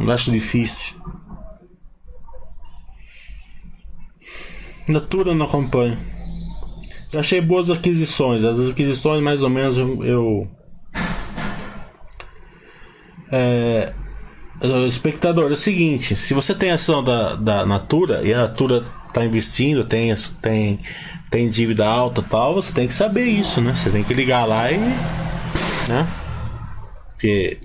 [0.09, 0.95] acho difícil.
[4.87, 5.97] Natura não acompanho.
[7.11, 8.43] Eu achei boas aquisições.
[8.43, 10.47] As aquisições, mais ou menos, eu.
[13.31, 13.93] É,
[14.87, 19.25] espectador, é o seguinte: se você tem ação da, da Natura e a Natura está
[19.25, 20.79] investindo, tem, tem,
[21.31, 23.75] tem dívida alta tal, você tem que saber isso, né?
[23.75, 24.77] Você tem que ligar lá e.
[24.77, 26.07] Né?
[27.25, 27.57] Porque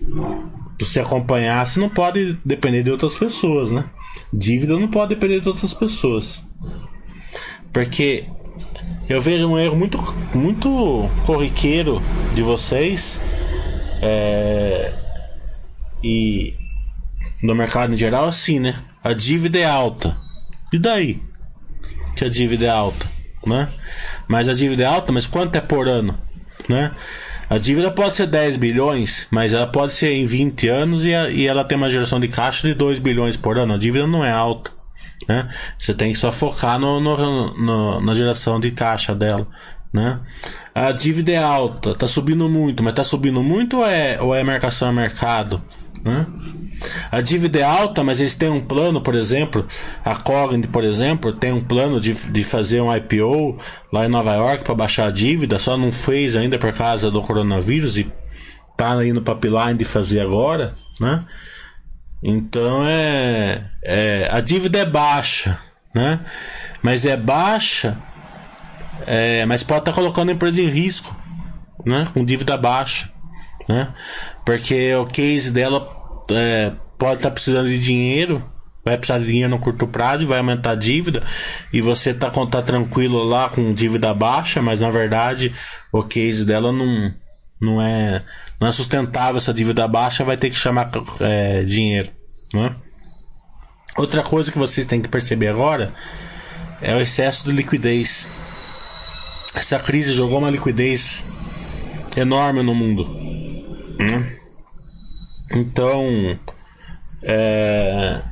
[0.79, 3.85] pra você acompanhar, você não pode depender de outras pessoas, né?
[4.33, 6.43] Dívida não pode depender de outras pessoas.
[7.71, 8.25] Porque
[9.07, 9.99] eu vejo um erro muito,
[10.35, 12.01] muito corriqueiro
[12.35, 13.21] de vocês
[14.01, 14.95] é,
[16.03, 16.55] e
[17.43, 18.83] no mercado em geral assim, né?
[19.05, 20.17] A dívida é alta.
[20.73, 21.21] E daí?
[22.17, 23.07] Que a dívida é alta,
[23.47, 23.71] né?
[24.27, 26.19] Mas a dívida é alta, mas quanto é por ano,
[26.67, 26.97] né?
[27.51, 31.29] A dívida pode ser 10 bilhões, mas ela pode ser em 20 anos e, a,
[31.29, 33.75] e ela tem uma geração de caixa de 2 bilhões por ano.
[33.75, 34.71] A dívida não é alta.
[35.29, 35.53] Né?
[35.77, 39.49] Você tem que só focar no, no, no, na geração de caixa dela.
[39.93, 40.21] Né?
[40.73, 44.45] A dívida é alta, está subindo muito, mas está subindo muito ou é, ou é
[44.45, 45.61] marcação a mercado?
[46.05, 46.27] Né?
[47.11, 49.67] A dívida é alta, mas eles têm um plano, por exemplo,
[50.05, 53.59] a Cognite, por exemplo, tem um plano de, de fazer um IPO
[53.93, 57.21] lá em Nova York para baixar a dívida, só não fez ainda por causa do
[57.23, 58.11] coronavírus e
[58.77, 61.25] tá aí no pipeline de fazer agora, né?
[62.23, 65.59] Então é, é a dívida é baixa,
[65.95, 66.21] né?
[66.83, 67.99] Mas é baixa,
[69.07, 71.15] é, mas pode estar tá colocando a empresa em risco,
[71.85, 72.07] né?
[72.15, 73.11] Com dívida baixa,
[73.69, 73.89] né?
[74.45, 76.00] Porque o case dela
[76.31, 78.45] é, pode estar tá precisando de dinheiro,
[78.85, 81.23] vai precisar de dinheiro no curto prazo e vai aumentar a dívida,
[81.73, 85.55] e você tá, tá tranquilo lá com dívida baixa, mas na verdade
[85.93, 87.13] o case dela não,
[87.61, 88.23] não, é,
[88.61, 90.91] não é sustentável essa dívida baixa, vai ter que chamar
[91.21, 92.11] é, dinheiro.
[92.55, 92.75] Né?
[93.97, 95.93] Outra coisa que vocês têm que perceber agora
[96.81, 98.29] é o excesso de liquidez.
[99.55, 101.25] Essa crise jogou uma liquidez
[102.17, 103.05] enorme no mundo.
[103.99, 104.40] Né?
[105.51, 106.39] Então,
[107.23, 108.23] é,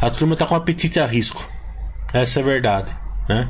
[0.00, 1.48] a turma tá com apetite a risco.
[2.12, 2.92] Essa é a verdade,
[3.28, 3.48] né?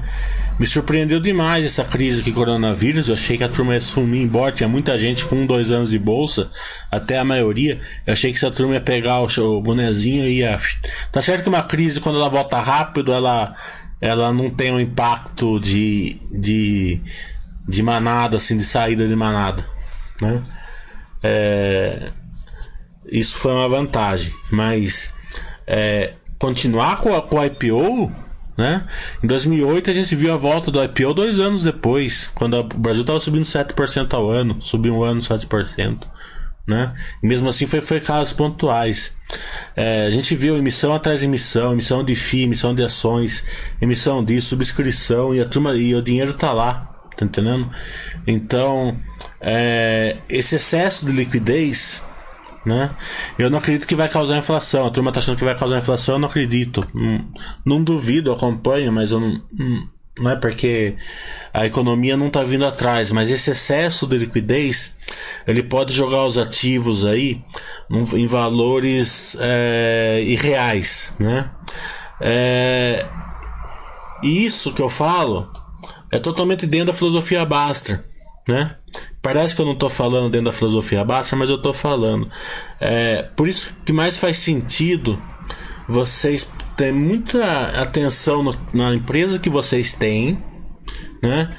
[0.58, 3.08] Me surpreendeu demais essa crise que coronavírus.
[3.08, 4.50] Eu achei que a turma ia sumir embora.
[4.50, 6.50] Tinha muita gente com um, dois anos de bolsa,
[6.90, 7.80] até a maioria.
[8.04, 10.58] Eu achei que essa turma ia pegar o, o bonezinho e ia.
[11.12, 13.54] Tá certo que uma crise, quando ela volta rápido, ela,
[14.00, 17.00] ela não tem um impacto de, de,
[17.68, 19.64] de manada, assim, de saída de manada,
[20.20, 20.42] né?
[21.22, 22.10] É,
[23.06, 25.12] isso foi uma vantagem, mas
[25.66, 28.12] é, continuar com, a, com IPO,
[28.56, 28.86] né?
[29.22, 33.02] Em 2008 a gente viu a volta do IPO dois anos depois, quando o Brasil
[33.02, 35.98] estava subindo 7% ao ano, subiu um ano 7%.
[36.66, 36.94] Né?
[37.22, 39.14] Mesmo assim foi, foi casos pontuais.
[39.74, 43.42] É, a gente viu emissão atrás de emissão, emissão de FII, emissão de ações,
[43.80, 46.87] emissão disso, subscrição e a turma e o dinheiro tá lá,
[47.18, 47.68] tá entendendo?
[48.26, 48.96] Então,
[49.40, 52.02] é, esse excesso de liquidez,
[52.64, 52.94] né?
[53.38, 54.86] Eu não acredito que vai causar inflação.
[54.86, 56.86] A turma tá achando que vai causar inflação, eu não acredito.
[56.94, 57.24] Não,
[57.64, 59.42] não duvido, acompanho, mas eu não,
[60.18, 60.96] não é porque
[61.52, 64.96] a economia não está vindo atrás, mas esse excesso de liquidez
[65.46, 67.42] ele pode jogar os ativos aí
[67.90, 71.50] em valores é, irreais, né?
[72.20, 73.06] É,
[74.22, 75.50] e isso que eu falo
[76.10, 78.02] é totalmente dentro da filosofia Baster
[78.48, 78.74] né?
[79.20, 82.28] Parece que eu não estou falando dentro da filosofia baixa, mas eu estou falando.
[82.80, 85.22] É, por isso que mais faz sentido
[85.86, 90.42] vocês terem muita atenção no, na empresa que vocês têm,
[91.22, 91.50] né?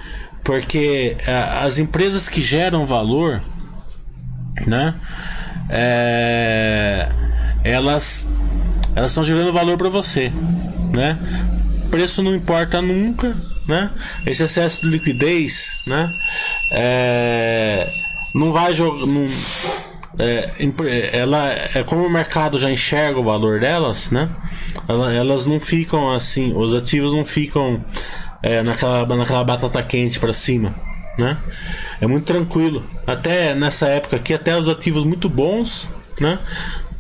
[0.43, 1.34] Porque é,
[1.64, 3.39] as empresas que geram valor,
[4.66, 5.00] né?
[5.70, 7.10] É,
[7.64, 8.28] elas
[8.95, 10.34] elas estão gerando valor para você,
[10.95, 11.20] né?
[11.91, 13.36] Preço não importa nunca,
[13.70, 13.91] né?
[14.26, 16.11] Esse excesso de liquidez, né?
[16.72, 17.88] É,
[18.34, 19.05] não vai jogar.
[20.17, 20.51] É,
[21.13, 24.28] ela é como o mercado já enxerga o valor delas, né?
[24.88, 27.80] Elas não ficam assim, os ativos não ficam
[28.41, 30.74] é, naquela, naquela batata quente para cima,
[31.17, 31.38] né?
[32.01, 32.84] É muito tranquilo.
[33.05, 35.89] Até nessa época aqui, até os ativos muito bons,
[36.20, 36.39] né?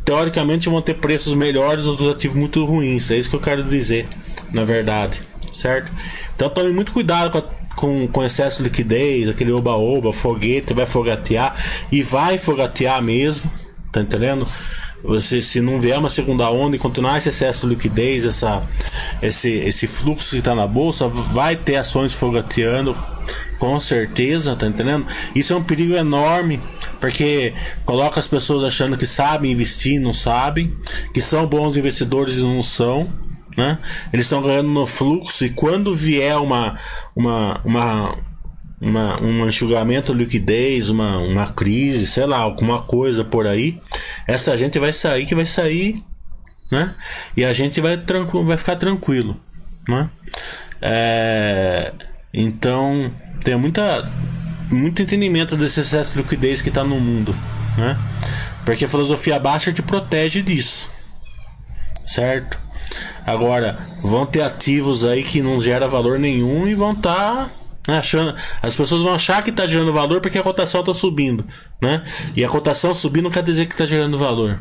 [0.05, 3.09] Teoricamente vão ter preços melhores do que os ativos muito ruins.
[3.09, 4.07] É isso que eu quero dizer,
[4.53, 5.21] na verdade.
[5.51, 5.91] Certo?
[6.39, 7.41] Então tome muito cuidado com, a,
[7.75, 11.53] com, com excesso de liquidez, aquele oba-oba, foguete, vai fogatear.
[11.91, 13.51] E vai fogatear mesmo.
[13.91, 14.47] Tá entendendo?
[15.03, 18.63] Você, se não vier uma segunda onda e continuar esse excesso de liquidez, essa,
[19.21, 22.95] esse, esse fluxo que está na bolsa, vai ter ações fogateando,
[23.59, 25.05] com certeza, tá entendendo?
[25.35, 26.61] Isso é um perigo enorme,
[27.01, 30.73] porque coloca as pessoas achando que sabem investir, não sabem,
[31.13, 33.28] que são bons investidores e não são.
[33.59, 33.77] Né?
[34.13, 36.79] Eles estão ganhando no fluxo e quando vier uma,
[37.13, 38.17] uma, uma,
[38.79, 43.77] uma, um enxugamento de liquidez, uma, uma crise, sei lá, alguma coisa por aí,
[44.25, 46.01] essa gente vai sair que vai sair,
[46.71, 46.95] né?
[47.35, 49.35] E a gente vai, tranquilo, vai ficar tranquilo,
[49.89, 50.09] né?
[50.81, 51.91] É,
[52.33, 53.11] então,
[53.43, 54.09] tem muita,
[54.71, 57.35] muito entendimento desse excesso de liquidez que está no mundo,
[57.77, 57.97] né?
[58.63, 60.89] Porque a filosofia baixa te protege disso,
[62.05, 62.57] certo?
[63.25, 67.51] Agora, vão ter ativos aí que não gera valor nenhum e vão estar
[67.83, 71.45] tá achando, as pessoas vão achar que está gerando valor porque a cotação está subindo,
[71.81, 72.03] né?
[72.35, 74.59] E a cotação subindo quer dizer que está gerando valor.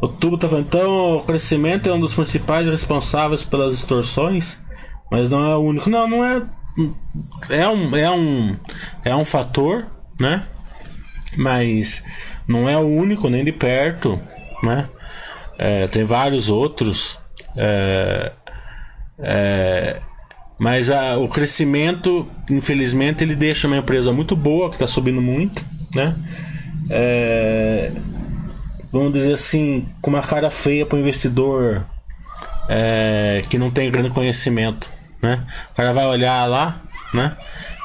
[0.00, 4.60] O tubo tá falando, então o crescimento é um dos principais responsáveis pelas distorções,
[5.10, 5.88] mas não é o único.
[5.88, 6.42] Não, não é.
[7.48, 8.56] É um, é um,
[9.02, 9.86] é um fator,
[10.18, 10.44] né?
[11.36, 12.02] Mas
[12.46, 14.20] não é o único nem de perto,
[14.62, 14.88] né?
[15.58, 17.18] É, tem vários outros.
[17.56, 18.32] É,
[19.18, 20.00] é,
[20.58, 25.64] mas a, o crescimento, infelizmente, ele deixa uma empresa muito boa, que está subindo muito,
[25.94, 26.16] né?
[26.88, 27.90] É,
[28.92, 31.84] vamos dizer assim, com uma cara feia para o investidor
[32.68, 34.88] é, que não tem grande conhecimento,
[35.20, 35.46] né?
[35.72, 36.80] O cara vai olhar lá,
[37.12, 37.36] né?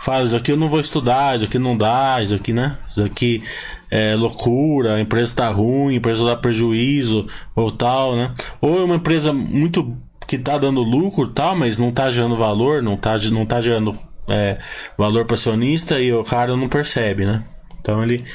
[0.01, 2.75] Fala, isso aqui eu não vou estudar, isso aqui não dá, isso aqui, né?
[2.89, 3.43] Isso aqui
[3.91, 8.33] é loucura, a empresa tá ruim, a empresa dá prejuízo, ou tal, né?
[8.59, 9.95] Ou é uma empresa muito
[10.25, 13.95] que tá dando lucro tal, mas não tá gerando valor, não tá, não tá gerando
[14.27, 14.57] é,
[14.97, 17.43] valor para acionista e o cara não percebe, né?
[17.79, 18.25] Então ele,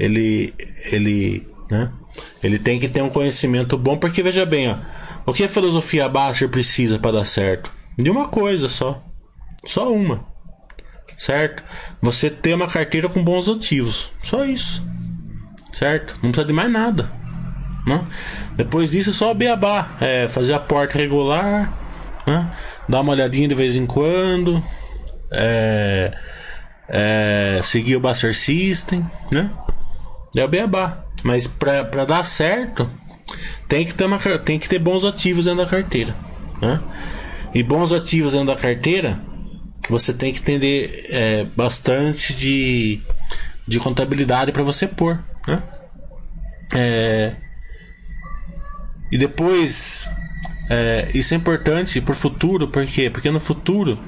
[0.00, 0.52] ele,
[0.90, 1.92] ele, né?
[2.42, 4.78] Ele tem que ter um conhecimento bom, porque veja bem, ó,
[5.24, 7.72] o que a filosofia baixa precisa para dar certo?
[7.96, 9.00] De uma coisa só.
[9.64, 10.33] Só uma.
[11.16, 11.62] Certo?
[12.02, 14.12] Você ter uma carteira com bons ativos.
[14.22, 14.84] Só isso.
[15.72, 16.16] Certo?
[16.22, 17.10] Não precisa de mais nada.
[17.86, 18.06] Não?
[18.56, 19.96] Depois disso é só beabá.
[20.00, 21.72] É, fazer a porta regular.
[22.26, 22.50] Né?
[22.88, 24.62] Dar uma olhadinha de vez em quando.
[25.30, 26.16] É,
[26.88, 29.04] é, seguir o Buster System.
[29.30, 29.50] Né?
[30.36, 31.04] É o beabá.
[31.22, 32.90] Mas para dar certo,
[33.68, 36.14] tem que, ter uma, tem que ter bons ativos dentro da carteira.
[36.60, 36.80] Né?
[37.54, 39.18] E bons ativos dentro da carteira,
[39.84, 43.02] que você tem que entender é, bastante de,
[43.68, 45.22] de contabilidade para você pôr.
[45.46, 45.62] Né?
[46.74, 47.36] É,
[49.12, 50.08] e depois,
[50.70, 53.10] é, isso é importante para o futuro, por quê?
[53.10, 53.98] Porque no futuro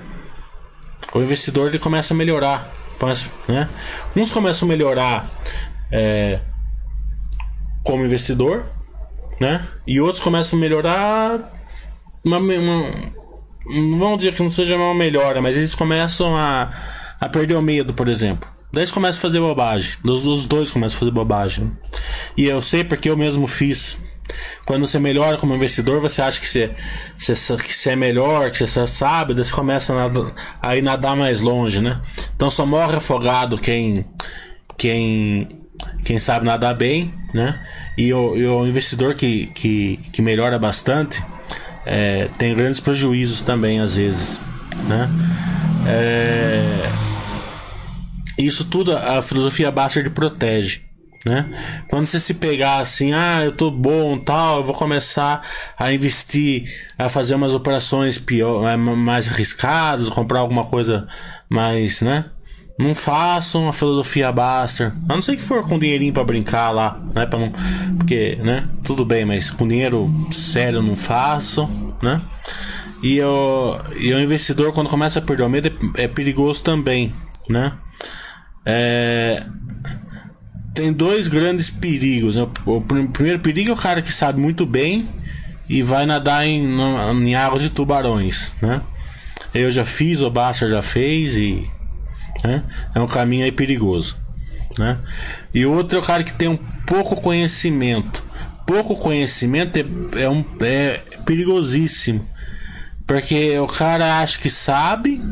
[1.15, 2.73] o investidor ele começa a melhorar.
[2.99, 3.69] Começa, né?
[4.17, 5.31] Uns começam a melhorar
[5.93, 6.41] é,
[7.85, 8.67] como investidor,
[9.39, 9.69] né?
[9.87, 11.53] E outros começam a melhorar
[12.25, 13.13] uma, uma,
[13.69, 16.73] não dizer que não seja uma melhora, mas eles começam a,
[17.21, 18.49] a perder o medo, por exemplo.
[18.73, 19.95] Daí eles começam a fazer bobagem.
[20.05, 21.73] Os, os dois começam a fazer bobagem.
[22.37, 23.99] E eu sei porque eu mesmo fiz.
[24.65, 26.75] Quando você melhora como investidor, você acha que você,
[27.17, 30.83] você, que você é melhor, que você sabe, daí você começa a, nadar, a ir
[30.83, 32.01] nadar mais longe, né?
[32.35, 34.05] Então só morre afogado quem,
[34.77, 35.61] quem,
[36.05, 37.65] quem sabe nadar bem, né?
[37.97, 41.23] E o, e o investidor que, que, que melhora bastante
[41.87, 44.41] é, tem grandes prejuízos também, às vezes.
[44.89, 45.09] Né?
[45.87, 46.91] É,
[48.37, 50.85] isso tudo a filosofia Bastard protege.
[51.25, 51.85] Né?
[51.89, 55.43] Quando você se pegar assim, ah, eu tô bom, tal, eu vou começar
[55.77, 61.09] a investir, a fazer umas operações pior, mais arriscadas, comprar alguma coisa
[61.49, 62.27] mais, né?
[62.79, 64.93] Não façam a filosofia Baster.
[65.09, 67.25] A não ser que for com dinheirinho para brincar lá, né?
[67.25, 67.53] Pra não,
[67.97, 68.69] porque, né?
[68.85, 71.69] Tudo bem, mas com dinheiro sério não faço,
[72.03, 72.21] né?
[73.03, 77.15] E o, e o investidor, quando começa a perder o medo, é, é perigoso também,
[77.49, 77.73] né?
[78.65, 79.47] É,
[80.75, 82.37] tem dois grandes perigos.
[82.37, 82.47] Né?
[82.67, 85.09] O primeiro perigo é o cara que sabe muito bem
[85.69, 86.79] e vai nadar em,
[87.23, 88.83] em águas de tubarões, né?
[89.55, 91.69] Eu já fiz, o Baster já fez e
[92.45, 92.63] né?
[92.95, 94.17] É um caminho aí perigoso.
[94.79, 94.99] Né?
[95.55, 98.25] E outro é o cara que tem um pouco conhecimento,
[98.67, 102.29] pouco conhecimento é, é, um, é perigosíssimo.
[103.07, 105.23] Porque o cara acha que sabe,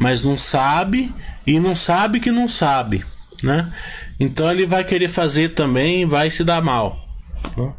[0.00, 1.14] mas não sabe,
[1.46, 3.04] e não sabe que não sabe,
[3.42, 3.72] né?
[4.18, 7.06] Então ele vai querer fazer também vai se dar mal.
[7.56, 7.72] Né?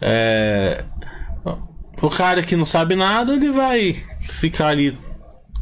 [0.00, 0.84] É,
[2.00, 4.96] o cara que não sabe nada, ele vai ficar ali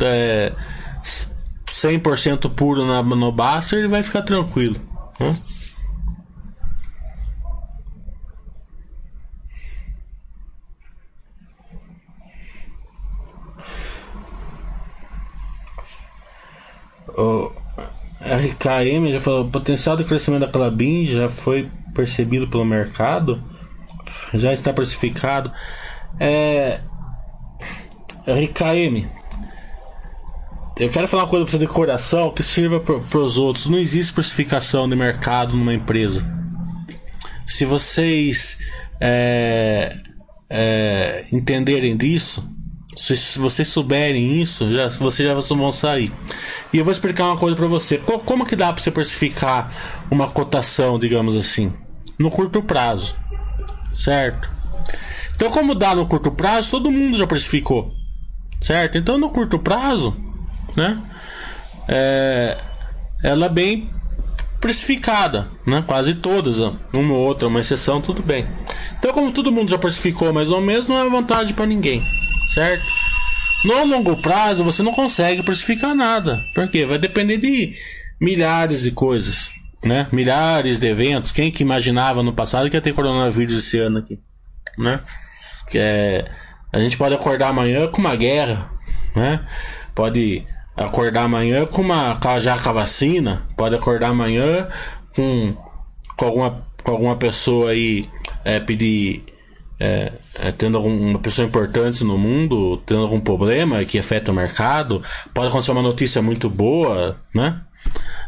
[0.00, 0.52] é,
[1.82, 4.76] 100% puro na, no Baster, ele vai ficar tranquilo.
[5.18, 5.34] Né?
[17.16, 17.52] O
[18.20, 23.42] RKM já falou: o potencial de crescimento da Clabin já foi percebido pelo mercado,
[24.32, 25.52] já está precificado.
[26.18, 26.80] É,
[28.26, 29.08] RKM,
[30.78, 33.66] eu quero falar uma coisa pra você de coração que sirva para os outros.
[33.66, 36.24] Não existe precificação de mercado numa empresa.
[37.46, 38.58] Se vocês
[39.00, 39.96] é,
[40.48, 42.50] é, entenderem disso,
[42.96, 46.12] se, se, vocês souberem isso, já, vocês já vão sair.
[46.72, 47.98] E eu vou explicar uma coisa para você.
[47.98, 49.72] Como, como que dá para você precificar
[50.10, 51.72] uma cotação, digamos assim,
[52.18, 53.14] no curto prazo,
[53.94, 54.50] certo?
[55.34, 57.92] Então, como dá no curto prazo, todo mundo já precificou,
[58.60, 58.96] certo?
[58.96, 60.31] Então, no curto prazo,
[60.76, 61.00] né?
[61.88, 62.58] É,
[63.22, 63.90] ela é bem
[64.60, 65.82] precificada, né?
[65.86, 68.46] Quase todas, uma ou outra, uma exceção, tudo bem.
[68.98, 72.00] Então, como todo mundo já precificou mais ou menos, não é vantagem para ninguém,
[72.54, 72.84] certo?
[73.64, 77.76] No longo prazo, você não consegue precificar nada, porque vai depender de
[78.20, 79.50] milhares de coisas,
[79.84, 80.06] né?
[80.12, 81.32] Milhares de eventos.
[81.32, 84.20] Quem que imaginava no passado que ia ter coronavírus esse ano aqui,
[84.78, 85.00] né?
[85.68, 86.30] Que é,
[86.72, 88.70] a gente pode acordar amanhã com uma guerra,
[89.14, 89.44] né?
[89.94, 90.46] Pode
[90.76, 94.68] acordar amanhã com uma já com a vacina, pode acordar amanhã
[95.14, 95.54] com,
[96.16, 98.08] com alguma com alguma pessoa aí
[98.44, 99.24] é, pedir
[99.78, 105.02] é, é, tendo alguma pessoa importante no mundo tendo algum problema que afeta o mercado
[105.32, 107.60] pode acontecer uma notícia muito boa né?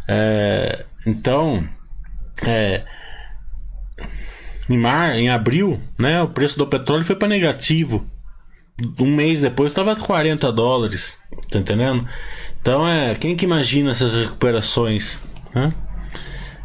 [0.09, 1.65] É, então
[2.47, 2.83] é,
[4.69, 8.09] em mar em abril né o preço do petróleo foi para negativo
[8.99, 11.18] um mês depois estava 40 dólares.
[11.51, 12.07] Tá entendendo?
[12.61, 13.14] Então é.
[13.14, 15.20] Quem que imagina essas recuperações?
[15.55, 15.72] Né?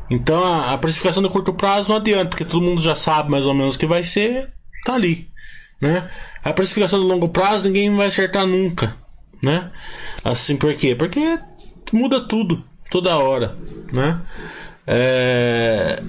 [0.10, 3.45] Então a, a precificação do curto prazo não adianta, porque todo mundo já sabe mais
[3.45, 4.49] ou menos o que vai ser,
[4.84, 5.28] tá ali.
[5.80, 6.10] Né?
[6.43, 8.95] A precificação do longo prazo ninguém vai acertar nunca.
[9.41, 9.72] Né?
[10.24, 10.95] Assim por quê?
[10.95, 11.39] Porque
[11.93, 13.55] muda tudo, toda hora.
[13.91, 14.20] Né?
[14.88, 16.01] É...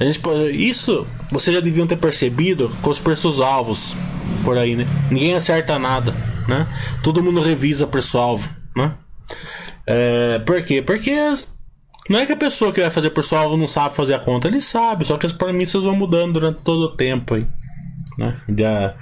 [0.00, 0.50] A gente pode...
[0.50, 3.96] Isso vocês já deviam ter percebido com os preços alvos
[4.44, 4.86] por aí, né?
[5.10, 6.12] Ninguém acerta nada,
[6.48, 6.66] né?
[7.02, 8.94] Todo mundo revisa preço-alvo, né?
[9.86, 10.82] É, por quê?
[10.82, 11.14] Porque
[12.08, 14.60] não é que a pessoa que vai fazer preço-alvo não sabe fazer a conta, ele
[14.60, 17.46] sabe, só que as premissas vão mudando durante todo o tempo aí,
[18.18, 18.40] né?
[18.48, 18.94] Da,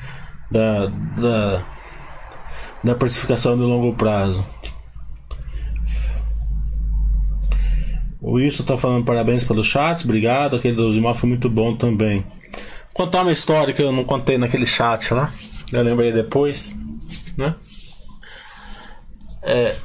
[0.50, 0.86] da,
[1.16, 1.66] da,
[2.82, 4.44] da precificação de longo prazo.
[8.20, 10.56] O Wilson tá falando parabéns pelos chats, obrigado.
[10.56, 12.24] Aquele do Zimar foi muito bom também
[12.98, 15.32] contar uma história que eu não contei naquele chat lá.
[15.72, 16.74] Eu lembrei depois,
[17.36, 17.52] né?
[19.40, 19.76] É,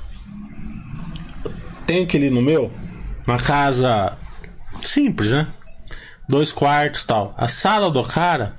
[1.85, 2.71] tem aquele no meu,
[3.27, 4.17] uma casa
[4.83, 5.47] simples, né?
[6.27, 7.31] Dois quartos tal.
[7.37, 8.55] A sala do cara,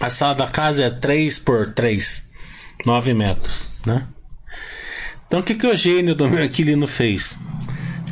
[0.00, 2.24] a sala da casa é 3 por 3,
[2.84, 4.08] 9 metros, né?
[5.28, 7.38] Então o que, que o gênio do meu inquilino fez?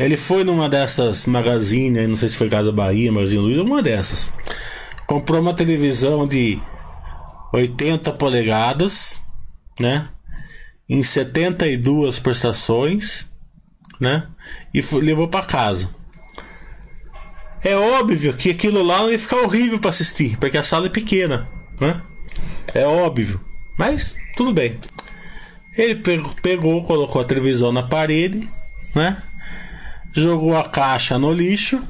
[0.05, 4.33] Ele foi numa dessas magazines, não sei se foi Casa Bahia, Magazine Luiza, uma dessas
[5.07, 6.59] comprou uma televisão de
[7.53, 9.21] 80 polegadas,
[9.79, 10.09] né?
[10.89, 13.31] Em 72 prestações,
[14.01, 14.27] né?
[14.73, 15.91] E foi, levou para casa.
[17.63, 21.47] É óbvio que aquilo lá ia ficar horrível para assistir, porque a sala é pequena,
[21.79, 22.03] né?
[22.75, 23.39] É óbvio,
[23.79, 24.79] mas tudo bem.
[25.77, 26.03] Ele
[26.43, 28.49] pegou colocou a televisão na parede,
[28.95, 29.23] né?
[30.13, 31.83] Jogou a caixa no lixo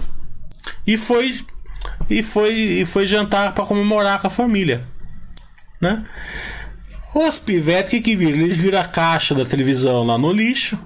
[0.86, 1.44] e foi
[2.08, 4.84] e foi, e foi jantar para comemorar com a família.
[5.80, 6.04] Né?
[7.14, 8.38] Os pivetes que, que viram?
[8.38, 10.78] Eles viram a caixa da televisão lá no lixo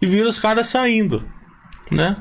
[0.00, 1.26] e viram os caras saindo.
[1.90, 2.16] Né?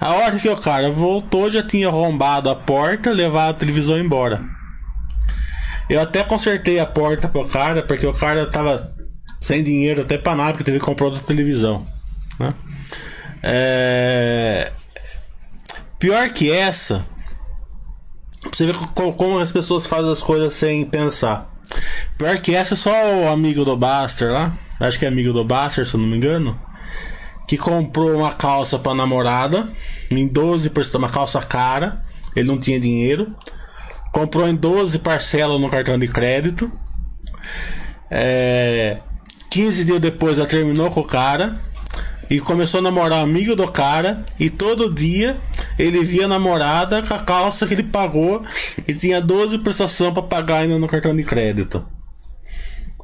[0.00, 4.42] A hora que o cara voltou, já tinha arrombado a porta, levado a televisão embora.
[5.88, 8.94] Eu até consertei a porta pro cara, porque o cara tava
[9.40, 11.86] sem dinheiro até pra nada, que teve que comprar outra televisão.
[12.38, 12.54] Né?
[13.42, 14.72] É...
[15.98, 17.06] Pior que essa,
[18.50, 21.50] você ver como as pessoas fazem as coisas sem pensar.
[22.18, 24.56] Pior que essa é só o amigo do Buster lá.
[24.80, 26.58] Acho que é amigo do Buster, se eu não me engano.
[27.46, 29.68] Que comprou uma calça pra namorada.
[30.10, 32.04] Em 12 por uma calça cara.
[32.34, 33.34] Ele não tinha dinheiro.
[34.12, 36.70] Comprou em 12 parcelas no cartão de crédito.
[38.10, 38.98] É,
[39.50, 41.60] 15 dias depois ela terminou com o cara.
[42.32, 44.24] E começou a namorar amigo do cara.
[44.40, 45.38] E todo dia
[45.78, 48.42] ele via a namorada com a calça que ele pagou.
[48.88, 51.84] E tinha 12 prestações para pagar ainda no cartão de crédito.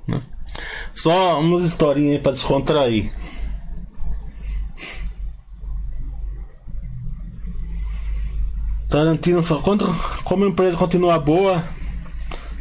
[0.06, 0.22] Né?
[0.94, 3.12] Só umas historinhas pra descontrair.
[8.88, 9.62] Tarantino fala,
[10.24, 11.62] como a empresa continua boa,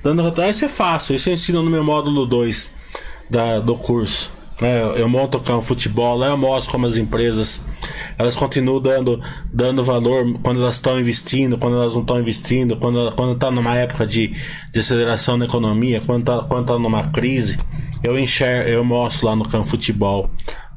[0.03, 2.69] dando retorno, isso é fácil, isso eu ensino no meu módulo 2
[3.29, 4.36] da, do curso.
[4.59, 4.99] Né?
[4.99, 7.63] Eu monto o futebol, lá eu mostro como as empresas
[8.17, 9.21] elas continuam dando,
[9.53, 13.75] dando valor quando elas estão investindo, quando elas não estão investindo, quando quando está numa
[13.75, 14.35] época de,
[14.73, 17.59] de aceleração na economia, quando está quando tá numa crise.
[18.03, 20.29] Eu enxergo, eu mostro lá no campo futebol,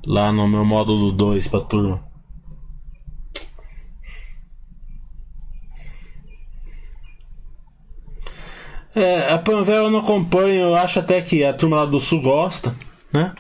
[0.07, 2.11] lá no meu módulo 2 para turma.
[8.95, 12.21] É, a Panvel eu não acompanho, eu acho até que a turma lá do Sul
[12.21, 12.75] gosta,
[13.13, 13.33] né?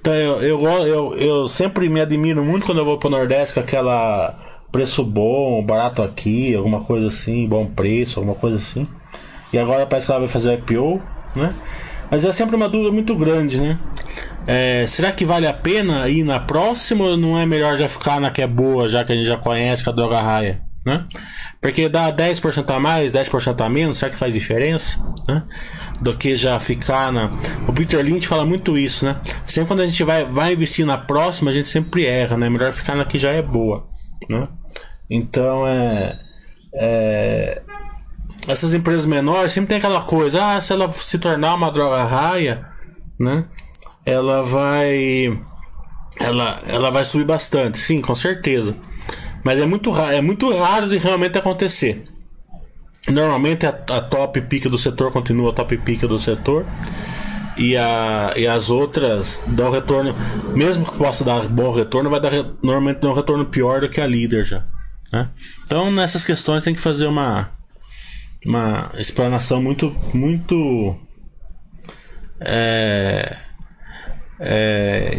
[0.00, 3.60] Então eu, eu, eu, eu sempre me admiro muito quando eu vou pro Nordeste com
[3.60, 4.38] aquela
[4.70, 8.86] preço bom, barato aqui, alguma coisa assim, bom preço, alguma coisa assim.
[9.52, 11.00] E agora parece que ela vai fazer IPO,
[11.34, 11.54] né?
[12.10, 13.78] Mas é sempre uma dúvida muito grande, né?
[14.46, 18.20] É, será que vale a pena ir na próxima ou não é melhor já ficar
[18.20, 21.04] na que é boa, já que a gente já conhece com a droga raia, né?
[21.60, 25.00] Porque dá 10% a mais, 10% a menos, será que faz diferença?
[25.26, 25.42] Né?
[26.00, 27.30] Do que já ficar na.
[27.66, 29.20] O Peter Lynch fala muito isso, né?
[29.46, 32.50] Sempre quando a gente vai, vai investir na próxima, a gente sempre erra, né?
[32.50, 33.88] Melhor ficar na que já é boa,
[34.28, 34.48] né?
[35.10, 36.20] Então é.
[36.74, 37.62] é...
[38.46, 42.60] Essas empresas menores sempre tem aquela coisa, ah, se ela se tornar uma droga raia,
[43.18, 43.46] né?
[44.04, 45.36] Ela vai.
[46.20, 48.76] Ela, ela vai subir bastante, sim, com certeza.
[49.42, 52.04] Mas é muito é muito raro de realmente acontecer.
[53.08, 56.66] Normalmente a, a top pick do setor continua a top pick do setor.
[57.56, 60.14] E, a, e as outras dão retorno,
[60.54, 62.32] mesmo que possa dar bom retorno, vai dar
[62.62, 64.66] normalmente um retorno pior do que a líder já.
[65.10, 65.30] Né?
[65.64, 67.50] Então nessas questões tem que fazer uma,
[68.44, 70.98] uma explanação muito muito
[72.40, 73.36] é,
[74.38, 75.18] é,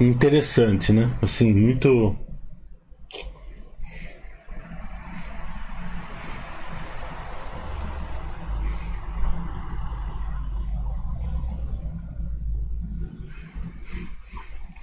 [0.00, 1.10] interessante, né?
[1.20, 2.16] Assim, muito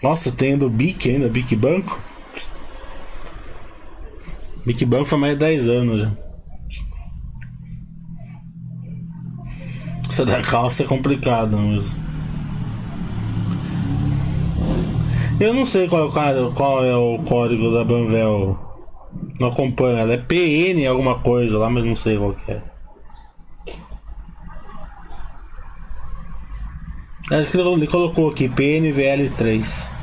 [0.02, 2.00] Nossa, tem do BIC ainda, BIC Banco.
[4.66, 6.12] BIC Banco foi mais de 10 anos já.
[10.10, 12.00] Essa da calça é complicada mesmo.
[15.40, 18.58] Eu não sei qual, é qual é o código da Banvel.
[19.40, 19.98] Não acompanho.
[19.98, 22.62] Ela é PN alguma coisa lá, mas não sei qual é.
[27.19, 27.19] Acho que
[27.78, 29.99] ele colocou aqui PNVL3.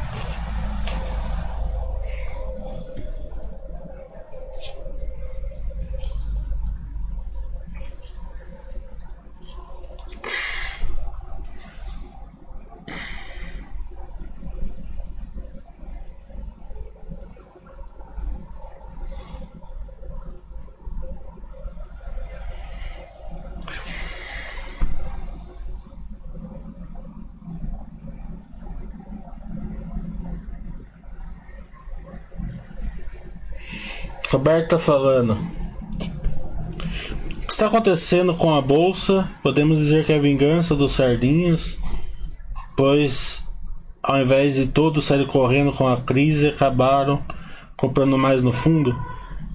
[34.31, 35.33] Roberto tá falando.
[35.33, 39.29] O que está acontecendo com a bolsa?
[39.43, 41.79] Podemos dizer que é a vingança dos sardinhas,
[42.77, 43.45] pois
[44.03, 47.22] ao invés de todos saírem correndo com a crise, acabaram
[47.77, 48.97] comprando mais no fundo.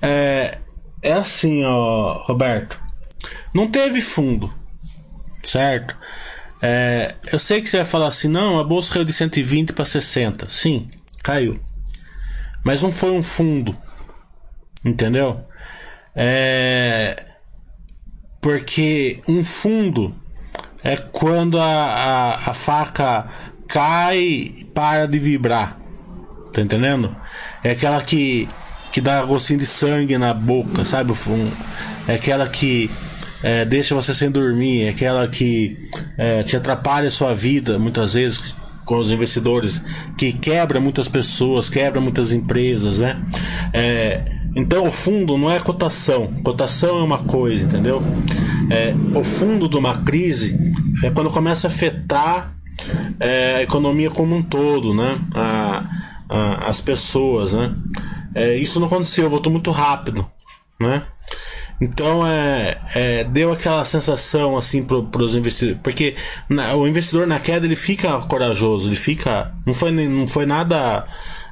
[0.02, 0.58] É,
[1.02, 2.80] é assim, ó, Roberto.
[3.54, 4.52] Não teve fundo,
[5.44, 5.96] certo?
[6.62, 9.86] É, eu sei que você vai falar assim, não, a bolsa caiu de 120 para
[9.86, 10.50] 60.
[10.50, 10.90] Sim,
[11.24, 11.60] caiu.
[12.64, 13.76] Mas não foi um fundo.
[14.84, 15.42] Entendeu?
[16.16, 17.26] É.
[18.40, 20.16] Porque um fundo
[20.84, 23.28] é quando a, a, a faca
[23.68, 25.80] cai e para de vibrar.
[26.52, 27.16] Tá entendendo?
[27.64, 28.48] É aquela que,
[28.92, 31.14] que dá gostinho de sangue na boca, sabe?
[32.08, 32.90] É aquela que
[33.44, 35.78] é, deixa você sem dormir, é aquela que
[36.18, 39.82] é, te atrapalha a sua vida muitas vezes com os investidores,
[40.18, 43.22] que quebra muitas pessoas, quebra muitas empresas, né?
[43.74, 46.28] É, então o fundo não é cotação.
[46.44, 48.02] Cotação é uma coisa, entendeu?
[48.70, 50.60] É, o fundo de uma crise
[51.04, 52.56] é quando começa a afetar
[53.20, 55.20] é, a economia como um todo, né?
[55.34, 55.84] A,
[56.30, 57.76] a, as pessoas, né?
[58.34, 60.26] É, isso não aconteceu, voltou muito rápido,
[60.80, 61.04] né?
[61.82, 66.16] Então é, é, deu aquela sensação assim para os investidores, porque
[66.48, 71.06] na, o investidor na queda ele fica corajoso, ele fica, não foi não foi nada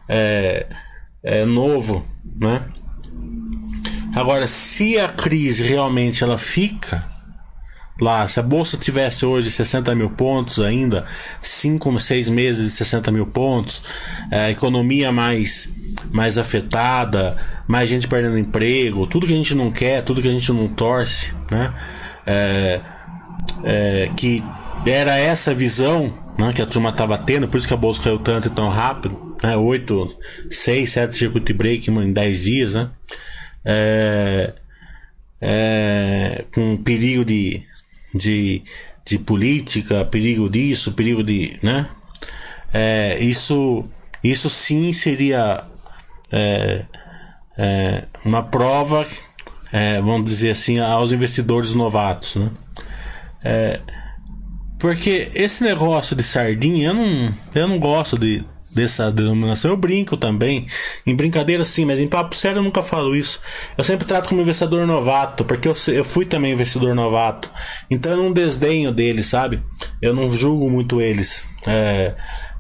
[0.08, 0.68] é,
[1.24, 2.06] é, novo,
[2.40, 2.64] né?
[4.16, 7.04] Agora, se a crise realmente ela fica
[8.02, 11.06] lá, se a bolsa tivesse hoje 60 mil pontos ainda,
[11.42, 13.84] 5, 6 meses de 60 mil pontos,
[14.32, 15.74] é, a economia mais,
[16.12, 17.38] mais afetada,
[17.68, 20.68] mais gente perdendo emprego, tudo que a gente não quer, tudo que a gente não
[20.68, 21.74] torce, né?
[22.26, 22.80] É,
[23.64, 24.44] é, que
[24.86, 28.20] era essa visão né, que a turma estava tendo, por isso que a bolsa caiu
[28.20, 29.58] tanto e tão rápido, né?
[29.58, 30.18] 8,
[30.50, 32.90] 6, 7 circuit break em 10 dias, né?
[33.66, 34.54] É,
[35.42, 37.68] é, com perigo de
[38.14, 38.64] de,
[39.06, 41.58] de política, perigo disso, perigo de.
[41.62, 41.88] né?
[42.74, 43.90] É, isso,
[44.24, 45.64] isso sim seria
[46.32, 46.86] é,
[47.58, 49.06] é, uma prova,
[49.72, 52.36] é, vamos dizer assim, aos investidores novatos.
[52.36, 52.50] Né?
[53.44, 53.80] É,
[54.78, 58.44] porque esse negócio de sardinha, eu não, eu não gosto de,
[58.74, 59.72] dessa denominação.
[59.72, 60.68] Eu brinco também.
[61.06, 63.42] Em brincadeira sim, mas em papo sério eu nunca falo isso.
[63.78, 67.50] Eu sempre trato como investidor novato, porque eu, eu fui também investidor novato.
[67.90, 69.62] Então eu não desdenho deles, sabe?
[70.02, 71.48] Eu não julgo muito eles.
[71.66, 72.16] É,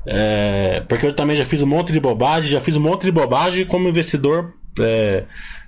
[0.06, 3.12] é, porque eu também já fiz um monte de bobagem, já fiz um monte de
[3.12, 5.24] bobagem como investidor é,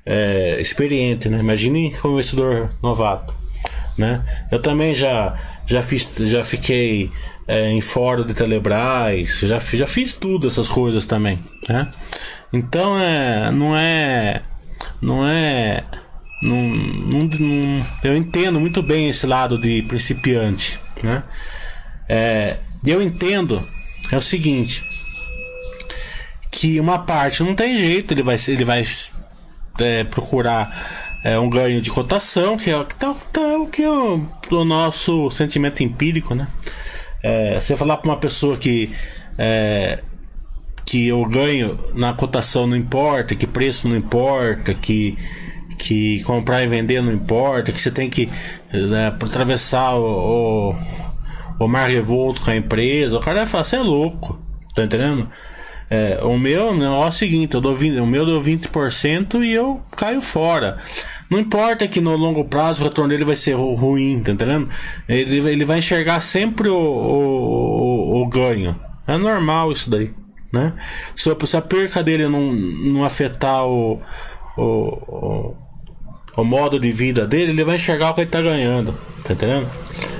[0.06, 1.39] é experiente, né?
[1.39, 3.34] Imagine como investidor novato,
[3.98, 4.24] né?
[4.52, 5.38] Eu também já
[5.68, 7.12] já fiz, já fiquei
[7.52, 11.38] é, em fórum de Telebrás, já, já fiz tudo essas coisas também,
[11.68, 11.93] né?
[12.54, 14.41] Então é, não é,
[15.02, 15.84] não é,
[16.41, 21.24] não, não, não, eu entendo muito bem esse lado de principiante, né?
[22.08, 23.62] É, eu entendo
[24.14, 24.82] é o seguinte,
[26.49, 28.86] que uma parte não tem jeito, ele vai, ele vai
[29.78, 33.89] é, procurar é, um ganho de cotação, que é, que tá, tá, o que é
[33.89, 36.47] o, o nosso sentimento empírico, né?
[37.24, 38.89] É, você falar para uma pessoa que
[39.38, 39.99] é,
[40.86, 45.17] que o ganho na cotação não importa, que preço não importa, que
[45.78, 48.30] que comprar e vender não importa, que você tem que
[48.72, 53.78] né, atravessar o, o, o mar revolto com a empresa, o cara vai falar, você
[53.78, 54.39] é louco,
[54.76, 55.28] tá entendendo?
[55.89, 59.51] É, o meu negócio é o seguinte, eu dou 20, o meu deu 20% e
[59.51, 60.78] eu caio fora.
[61.32, 64.67] Não importa que no longo prazo o retorno dele vai ser ruim, tá entendendo?
[65.07, 68.77] Ele, ele vai enxergar sempre o, o, o, o ganho.
[69.07, 70.13] É normal isso daí,
[70.51, 70.73] né?
[71.15, 74.01] Se, se a perca dele não, não afetar o,
[74.57, 75.55] o, o,
[76.36, 79.69] o, modo de vida dele, ele vai enxergar o que ele tá ganhando, tá entendendo?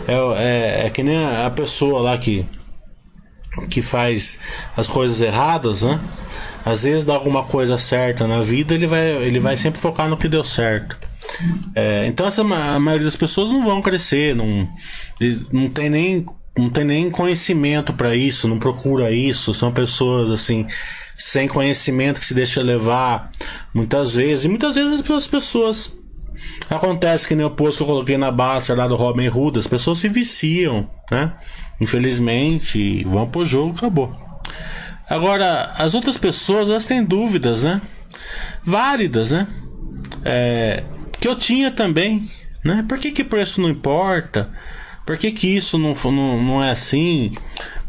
[0.08, 2.46] É, é, é que nem a pessoa lá que,
[3.70, 4.40] que faz
[4.78, 6.00] as coisas erradas, né?
[6.66, 10.18] Às vezes dá alguma coisa certa na vida, ele vai, ele vai sempre focar no
[10.18, 10.98] que deu certo.
[11.76, 14.68] É, então essa, a maioria das pessoas não vão crescer, não,
[15.52, 16.26] não tem nem
[16.58, 20.68] não tem nem conhecimento para isso, não procura isso, são pessoas assim
[21.16, 23.32] sem conhecimento que se deixa levar
[23.74, 25.94] muitas vezes e muitas vezes as pessoas
[26.70, 29.68] acontece que nem o post que eu coloquei na base lá do Robin Hood, as
[29.68, 31.32] pessoas se viciam, né?
[31.80, 34.31] Infelizmente, vão pro jogo, acabou.
[35.12, 37.82] Agora, as outras pessoas, elas têm dúvidas, né?
[38.64, 39.46] Válidas, né?
[40.24, 40.84] É,
[41.20, 42.32] que eu tinha também,
[42.64, 42.86] né?
[42.88, 44.50] Por que que preço não importa?
[45.06, 47.34] Por que que isso não, não, não é assim?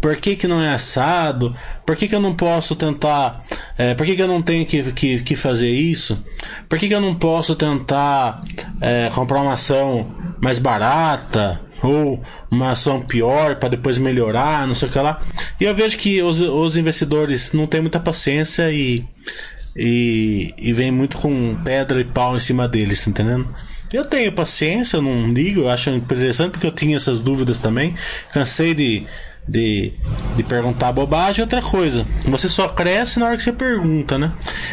[0.00, 1.54] Por que, que não é assado?
[1.86, 3.44] Por que, que eu não posso tentar?
[3.78, 6.26] É, por que, que eu não tenho que, que, que fazer isso?
[6.68, 8.42] Por que, que eu não posso tentar
[8.80, 10.10] é, comprar uma ação
[10.40, 11.60] mais barata?
[11.82, 15.20] Ou uma ação pior para depois melhorar, não sei o que lá.
[15.60, 19.04] E eu vejo que os, os investidores não têm muita paciência e,
[19.76, 23.48] e, e vem muito com pedra e pau em cima deles, tá entendendo?
[23.92, 27.94] Eu tenho paciência, eu não ligo, eu acho interessante porque eu tinha essas dúvidas também.
[28.32, 29.06] Cansei de,
[29.48, 29.92] de,
[30.36, 31.42] de perguntar bobagem.
[31.42, 34.32] Outra coisa, você só cresce na hora que você pergunta, né?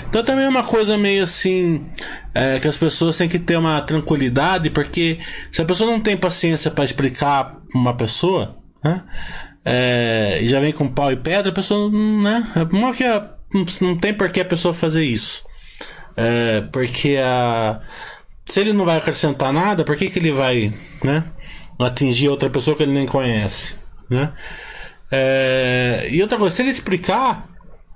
[0.10, 1.86] Então também é uma coisa meio assim
[2.34, 5.20] é, que as pessoas têm que ter uma tranquilidade, porque
[5.52, 9.04] se a pessoa não tem paciência para explicar uma pessoa, né?
[9.66, 12.48] É, e já vem com pau e pedra, a pessoa, né?
[12.72, 13.24] Uma que é,
[13.82, 15.44] não tem por que a pessoa fazer isso.
[16.16, 17.82] É, porque a,
[18.48, 21.24] se ele não vai acrescentar nada, por que, que ele vai, né?
[21.80, 23.78] Atingir outra pessoa que ele nem conhece,
[24.10, 24.34] né?
[25.12, 27.48] É, e outra coisa, se ele explicar,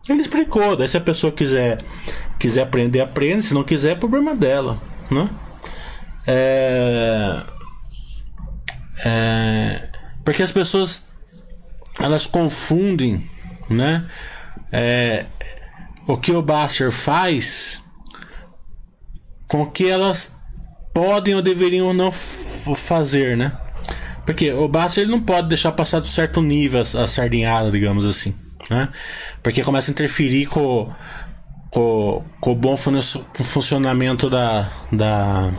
[0.07, 0.75] ele explicou.
[0.75, 1.79] Daí se a pessoa quiser
[2.39, 3.45] quiser aprender, aprende.
[3.45, 5.29] Se não quiser, é problema dela, né?
[6.25, 7.41] É,
[9.05, 9.89] é,
[10.23, 11.03] porque as pessoas
[11.99, 13.29] elas confundem,
[13.69, 14.05] né?
[14.71, 15.25] É,
[16.07, 17.81] o que o Basser faz
[19.47, 20.31] com o que elas
[20.93, 23.55] podem ou deveriam não fazer, né?
[24.25, 28.33] Porque o Bastos ele não pode deixar passar de certo nível a, sardinhada, digamos assim,
[28.69, 28.87] né?
[29.41, 30.89] Porque começa a interferir com,
[31.69, 33.01] com, com o bom fun-
[33.43, 35.51] funcionamento da, da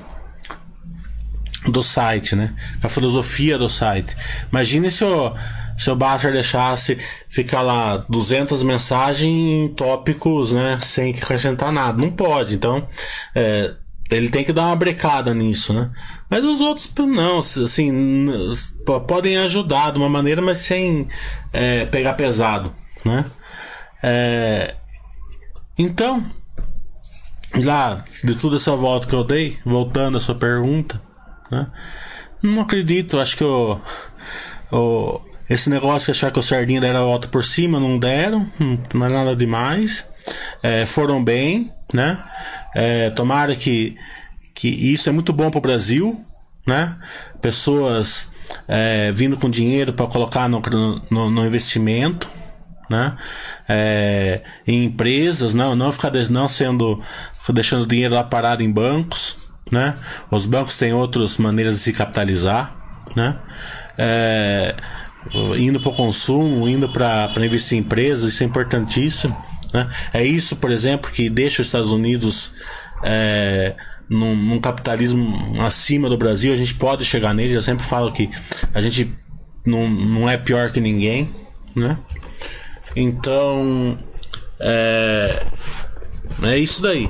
[1.71, 2.55] do site, né?
[2.83, 4.15] A filosofia do site.
[4.51, 5.33] Imagine se o,
[5.79, 6.99] se o Butler deixasse
[7.29, 10.79] ficar lá 200 mensagens em tópicos, né?
[10.83, 12.01] Sem acrescentar nada.
[12.01, 12.55] Não pode.
[12.55, 12.87] Então,
[13.35, 13.73] é,
[14.11, 15.91] ele tem que dar uma brecada nisso, né?
[16.35, 17.39] Mas os outros, não.
[17.39, 18.27] Assim,
[19.07, 21.09] podem ajudar de uma maneira, mas sem
[21.53, 22.75] é, pegar pesado,
[23.05, 23.25] né?
[24.03, 24.75] É,
[25.79, 26.29] então,
[27.63, 31.01] lá, de toda essa volta que eu dei, voltando à sua pergunta,
[31.53, 31.69] né?
[32.43, 37.29] Não acredito, acho que o, esse negócio de achar que o Sardinha deram a volta
[37.29, 40.05] por cima, não deram, não, não é nada demais.
[40.61, 42.25] É, foram bem, né?
[42.75, 43.97] É, tomara que,
[44.55, 46.21] que isso é muito bom para o Brasil,
[46.67, 46.97] né?
[47.43, 48.31] Pessoas
[48.69, 50.63] é, vindo com dinheiro para colocar no,
[51.11, 52.29] no, no investimento,
[52.89, 53.17] né?
[53.69, 57.03] É, em empresas, não, não ficar não sendo
[57.53, 59.97] deixando dinheiro lá parado em bancos, né?
[60.31, 62.75] Os bancos têm outras maneiras de se capitalizar,
[63.17, 63.39] né?
[63.99, 64.77] É,
[65.59, 69.37] indo para o consumo, indo para investir em empresas, isso é importantíssimo,
[69.73, 69.91] né?
[70.13, 72.53] É isso, por exemplo, que deixa os Estados Unidos
[73.03, 73.75] é,
[74.09, 76.53] num, num capitalismo acima do Brasil.
[76.53, 77.55] A gente pode chegar nele.
[77.55, 78.31] Eu sempre falo que
[78.73, 79.13] a gente
[79.65, 81.29] não, não é pior que ninguém,
[81.75, 81.97] né?
[82.97, 83.99] Então,
[84.61, 85.43] é,
[86.43, 87.09] é isso daí.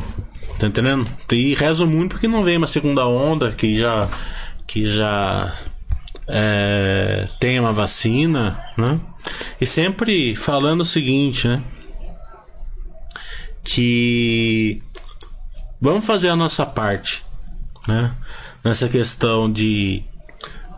[0.58, 1.08] Tá entendendo?
[1.32, 4.08] E rezo muito porque não vem uma segunda onda que já
[4.66, 5.52] que já
[6.26, 9.00] é, tem uma vacina, né?
[9.60, 11.62] E sempre falando o seguinte, né?
[13.64, 14.82] Que
[15.84, 17.22] vamos fazer a nossa parte,
[17.86, 18.10] né?
[18.64, 20.02] Nessa questão de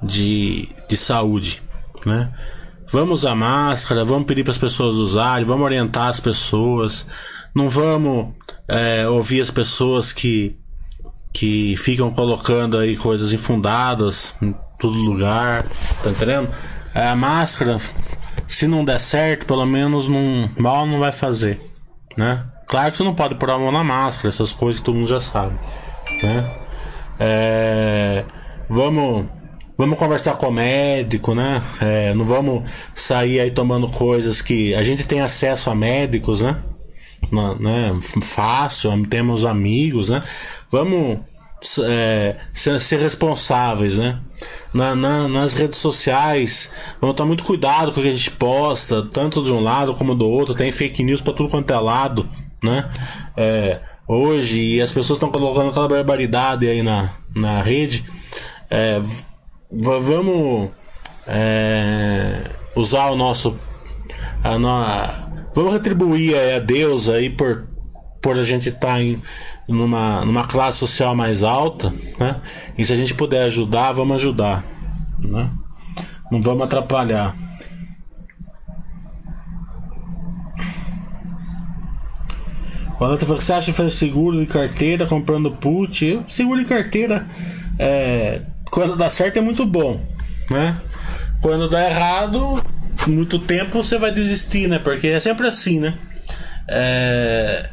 [0.03, 1.63] de, de saúde,
[2.05, 2.31] né?
[2.91, 7.07] Vamos usar máscara, vamos pedir para as pessoas usarem, vamos orientar as pessoas,
[7.55, 8.35] não vamos
[8.69, 10.57] é, ouvir as pessoas que
[11.33, 15.67] que ficam colocando aí coisas infundadas em todo lugar,
[16.03, 16.49] tá entendendo?
[16.95, 17.79] É, A máscara,
[18.49, 21.61] se não der certo, pelo menos não, mal não vai fazer,
[22.17, 22.43] né?
[22.67, 25.09] Claro que você não pode pôr a mão na máscara, essas coisas que todo mundo
[25.09, 25.55] já sabe,
[26.23, 26.59] né?
[27.19, 28.25] É,
[28.69, 29.27] vamos
[29.79, 31.63] vamos conversar com o médico, né?
[31.81, 36.57] É, não vamos sair aí tomando coisas que a gente tem acesso a médicos, né?
[37.31, 37.99] Na- né?
[38.23, 40.23] Fácil, temos amigos, né?
[40.71, 41.19] Vamos
[41.85, 44.19] é, ser, ser responsáveis, né?
[44.75, 49.03] Na, na- nas redes sociais, vamos tomar muito cuidado com o que a gente posta,
[49.03, 50.55] tanto de um lado como do outro.
[50.55, 52.29] Tem fake news para tudo quanto é lado,
[52.63, 52.91] né?
[53.37, 58.05] É, hoje, e as pessoas estão colocando aquela barbaridade aí na, na rede.
[58.71, 59.01] É,
[59.71, 60.71] vamos
[61.27, 62.41] é,
[62.75, 63.57] usar o nosso
[64.43, 67.67] a no- vamos retribuir a Deus aí por
[68.23, 69.19] por a gente estar em
[69.69, 72.41] numa, numa classe social mais alta, né?
[72.79, 74.65] E se a gente puder ajudar, vamos ajudar,
[75.21, 75.51] né?
[76.31, 77.35] Não vamos atrapalhar.
[82.97, 86.23] O falou que você acha que faz seguro de carteira comprando put?
[86.29, 87.27] Seguro de carteira,
[87.79, 88.41] é,
[88.71, 90.01] quando dá certo é muito bom,
[90.51, 90.81] né?
[91.43, 92.65] Quando dá errado,
[93.07, 94.79] muito tempo você vai desistir, né?
[94.79, 95.95] Porque é sempre assim, né?
[96.69, 97.69] É...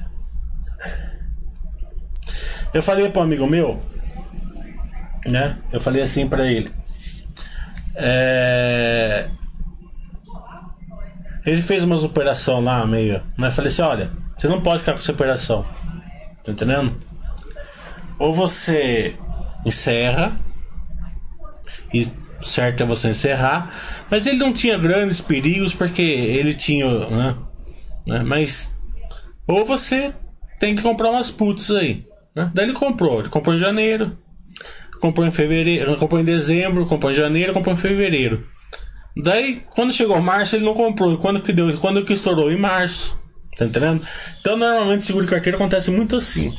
[2.74, 3.82] Eu falei para um amigo meu,
[5.26, 5.58] né?
[5.72, 6.70] Eu falei assim para ele.
[7.96, 9.28] É...
[11.46, 14.92] Ele fez umas operação lá meio, mas eu falei assim, olha, você não pode ficar
[14.92, 15.66] com essa operação,
[16.44, 17.02] tá entendendo?
[18.20, 19.16] Ou você
[19.66, 20.38] encerra
[21.94, 23.74] e certo é você encerrar,
[24.12, 27.38] mas ele não tinha grandes perigos porque ele tinha, né?
[28.06, 28.24] né?
[28.24, 28.78] Mas
[29.48, 30.14] ou você
[30.60, 32.52] tem que comprar umas puts aí, né?
[32.54, 34.18] Daí ele comprou, ele comprou em janeiro,
[35.00, 38.46] comprou em fevereiro, comprou em dezembro, comprou em janeiro, comprou em fevereiro.
[39.16, 41.18] Daí, quando chegou março, ele não comprou.
[41.18, 41.78] Quando que deu?
[41.78, 42.52] Quando que estourou?
[42.52, 43.23] Em março.
[43.58, 44.06] Tá entendendo?
[44.40, 46.56] Então, normalmente, seguro de carteira acontece muito assim.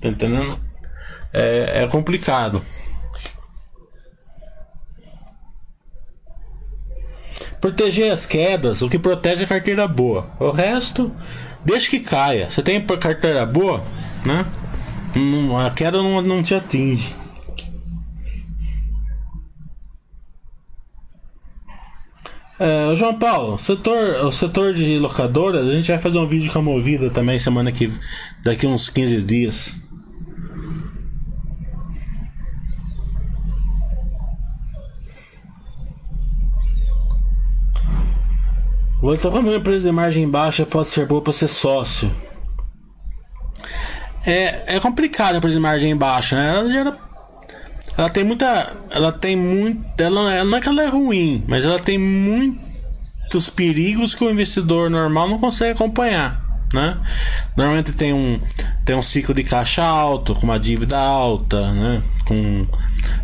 [0.00, 0.58] Tá entendendo?
[1.32, 2.62] É, é complicado.
[7.60, 10.30] Proteger as quedas, o que protege a carteira boa.
[10.38, 11.12] O resto,
[11.64, 12.48] deixa que caia.
[12.50, 13.82] Você tem carteira boa,
[14.24, 14.46] né?
[15.66, 17.14] A queda não, não te atinge.
[22.60, 26.58] É, João Paulo, setor, o setor de locadoras, a gente vai fazer um vídeo com
[26.58, 27.88] a Movida também semana que
[28.42, 29.80] daqui uns 15 dias.
[39.00, 42.10] Voltar com uma empresa de margem baixa pode ser boa para ser sócio.
[44.26, 46.56] É, é complicado a empresa de margem baixa, né?
[46.56, 47.07] Ela gera
[47.98, 48.76] ela tem muita.
[48.90, 50.00] Ela tem muito.
[50.00, 54.30] Ela, ela não é que ela é ruim, mas ela tem muitos perigos que o
[54.30, 56.46] investidor normal não consegue acompanhar.
[56.72, 56.96] Né?
[57.56, 58.40] Normalmente tem um,
[58.84, 62.02] tem um ciclo de caixa alto, com uma dívida alta, né?
[62.24, 62.66] com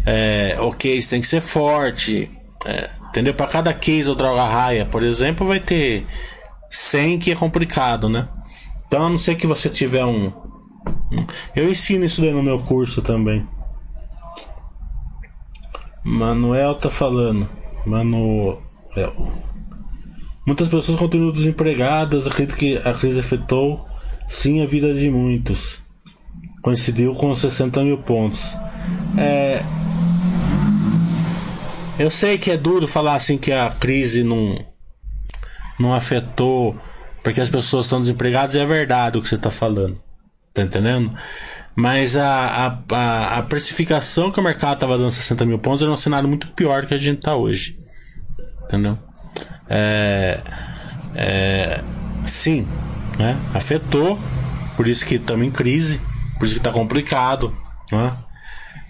[0.04, 2.28] é, o case tem que ser forte.
[2.66, 3.32] É, entendeu?
[3.32, 6.04] Para cada case ou droga raia, por exemplo, vai ter
[6.68, 8.26] 100 que é complicado, né?
[8.86, 10.32] Então, a não ser que você tiver um.
[11.54, 13.46] Eu ensino isso daí no meu curso também.
[16.04, 17.48] Manuel tá falando.
[17.86, 18.62] Manuel.
[20.46, 22.26] Muitas pessoas continuam desempregadas.
[22.26, 23.88] Acredito que a crise afetou
[24.28, 25.80] sim a vida de muitos.
[26.62, 28.54] Coincidiu com 60 mil pontos.
[29.16, 29.62] É.
[31.98, 34.64] Eu sei que é duro falar assim que a crise não,
[35.78, 36.76] não afetou
[37.24, 39.98] porque as pessoas estão desempregadas é verdade o que você está falando.
[40.52, 41.10] Tá entendendo?
[41.76, 45.90] Mas a, a, a, a precificação que o mercado estava dando 60 mil pontos era
[45.90, 47.78] um cenário muito pior do que a gente está hoje.
[48.64, 48.96] Entendeu?
[49.68, 50.40] É,
[51.14, 51.80] é,
[52.26, 52.66] sim,
[53.18, 53.36] né?
[53.52, 54.18] afetou,
[54.76, 56.00] por isso que estamos em crise,
[56.38, 57.56] por isso que está complicado.
[57.90, 58.16] Né?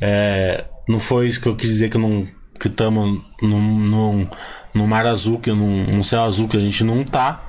[0.00, 2.26] É, não foi isso que eu quis dizer que não
[2.58, 4.28] que estamos num, num,
[4.72, 7.42] num, mar azul, que num, num céu azul que a gente não tá,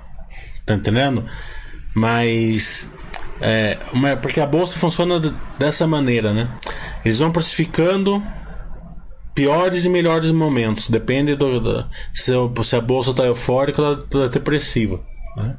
[0.65, 1.25] tá entendendo?
[1.93, 2.89] Mas
[3.41, 3.77] é,
[4.21, 5.19] porque a bolsa funciona
[5.59, 6.49] dessa maneira, né?
[7.03, 8.23] Eles vão precificando
[9.33, 10.89] piores e melhores momentos.
[10.89, 12.31] Depende do, do se,
[12.63, 15.01] se, a bolsa está eufórica ou está depressiva.
[15.36, 15.57] Né?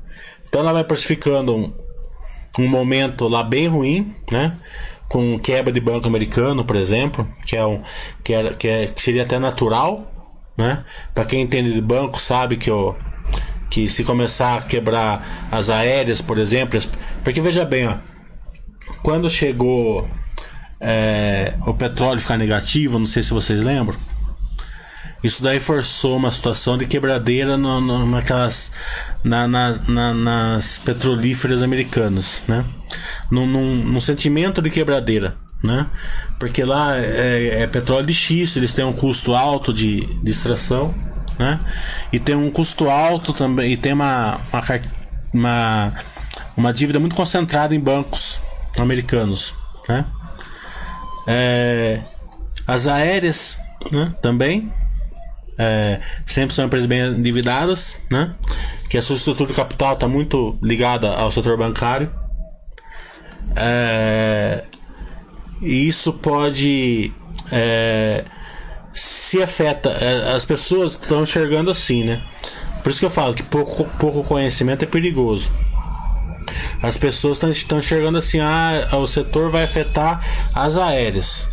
[0.49, 1.73] Então ela vai precificando um,
[2.59, 4.57] um, momento lá bem ruim, né?
[5.09, 7.83] Com quebra de banco americano, por exemplo, que é um
[8.25, 10.11] que, é, que, é, que seria até natural,
[10.57, 10.85] né?
[11.15, 12.95] Para quem entende de banco sabe que o
[13.69, 16.79] que se começar a quebrar as aéreas, por exemplo,
[17.27, 17.97] porque veja bem, ó,
[19.03, 20.09] quando chegou
[20.81, 23.99] é, o petróleo ficar negativo, não sei se vocês lembram.
[25.25, 28.71] Isso daí forçou uma situação de quebradeira no, no, naquelas
[29.25, 32.65] na, na, na, nas petrolíferas americanas, né?
[33.29, 35.89] Num, num, num, sentimento de quebradeira, né?
[36.39, 40.95] Porque lá é, é, petróleo de xisto, eles têm um custo alto de, de extração,
[41.37, 41.59] né?
[42.13, 44.63] E tem um custo alto também, e tem uma, uma,
[45.35, 45.93] uma,
[46.57, 48.41] uma dívida muito concentrada em bancos
[48.79, 49.55] americanos,
[49.89, 50.05] né?
[51.27, 52.01] É,
[52.67, 53.59] as aéreas
[53.91, 54.73] né, também
[55.59, 58.35] é, sempre são empresas bem endividadas, né?
[58.89, 62.13] Que a sua estrutura de capital está muito ligada ao setor bancário.
[63.55, 64.65] É,
[65.61, 67.13] e isso pode
[67.51, 68.25] é,
[68.93, 69.91] se afeta.
[69.91, 72.23] É, as pessoas estão enxergando assim, né?
[72.83, 75.51] Por isso que eu falo que pouco, pouco conhecimento é perigoso.
[76.83, 80.21] As pessoas estão enxergando assim: ah, o setor vai afetar
[80.55, 81.51] as aéreas,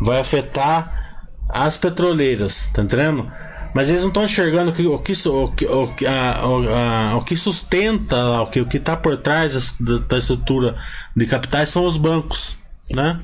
[0.00, 3.30] vai afetar as petroleiras, tá entendendo?
[3.74, 7.36] Mas eles não estão enxergando que, o, que, o, que, o, a, a, o que
[7.36, 10.76] sustenta, o que o está por trás da, da estrutura
[11.16, 12.56] de capitais são os bancos,
[12.90, 13.20] né?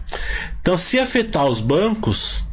[0.60, 2.44] Então, se afetar os bancos,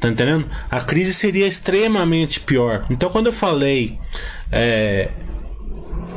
[0.00, 0.48] tá entendendo?
[0.70, 2.86] A crise seria extremamente pior.
[2.90, 3.98] Então, quando eu falei
[4.50, 5.10] é,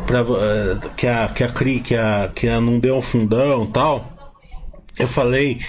[0.06, 3.66] pra, uh, que a que a CRI que a, que a não deu um fundão
[3.68, 4.34] tal
[4.98, 5.60] eu falei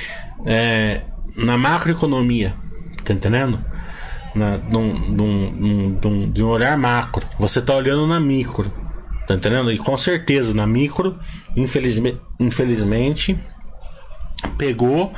[0.44, 1.02] é,
[1.36, 2.54] na macroeconomia
[3.04, 3.64] tá entendendo?
[4.34, 7.26] Na, num, num, num, de um olhar macro.
[7.38, 8.70] Você tá olhando na micro
[9.26, 9.72] tá entendendo?
[9.72, 11.18] E com certeza na micro
[11.56, 13.38] infelizmente, infelizmente
[14.58, 15.12] pegou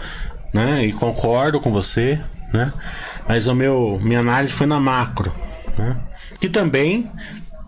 [0.54, 0.86] né?
[0.86, 2.18] E concordo com você
[2.52, 2.72] né?
[3.28, 5.32] Mas o meu minha análise foi na macro
[5.76, 5.96] né?
[6.40, 7.10] Que também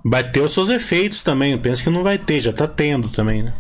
[0.05, 1.53] Vai ter os seus efeitos também.
[1.53, 3.53] Eu penso que não vai ter, já tá tendo também, né?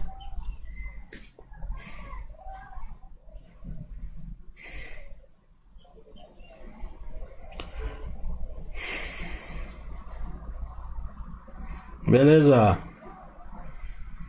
[12.06, 12.78] Beleza.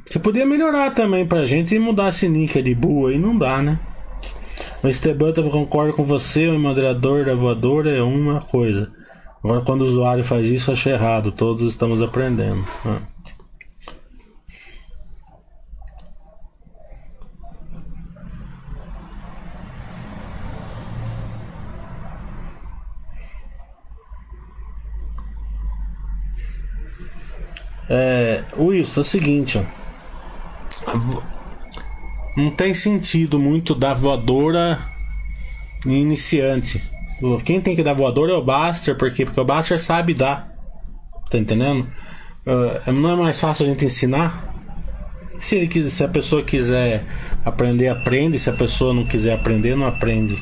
[0.06, 3.62] Você podia melhorar também pra gente e mudar esse nick de boa aí, não dá,
[3.62, 3.80] né?
[4.84, 8.92] O Esteban também concorda com você, o moderador da voadora é uma coisa.
[9.44, 11.32] Agora, quando o usuário faz isso, acha errado.
[11.32, 12.64] Todos estamos aprendendo.
[12.86, 13.02] Né?
[27.94, 29.68] É, Wilson, é o seguinte.
[32.38, 34.80] Não tem sentido muito dar voadora
[35.86, 36.82] iniciante.
[37.44, 40.52] Quem tem que dar voador é o Buster, porque, porque o Buster sabe dar.
[41.30, 41.88] Tá entendendo?
[42.46, 44.50] Uh, não é mais fácil a gente ensinar?
[45.40, 47.06] Se, ele quiser, se a pessoa quiser
[47.46, 48.40] aprender, aprende.
[48.40, 50.36] Se a pessoa não quiser aprender, não aprende.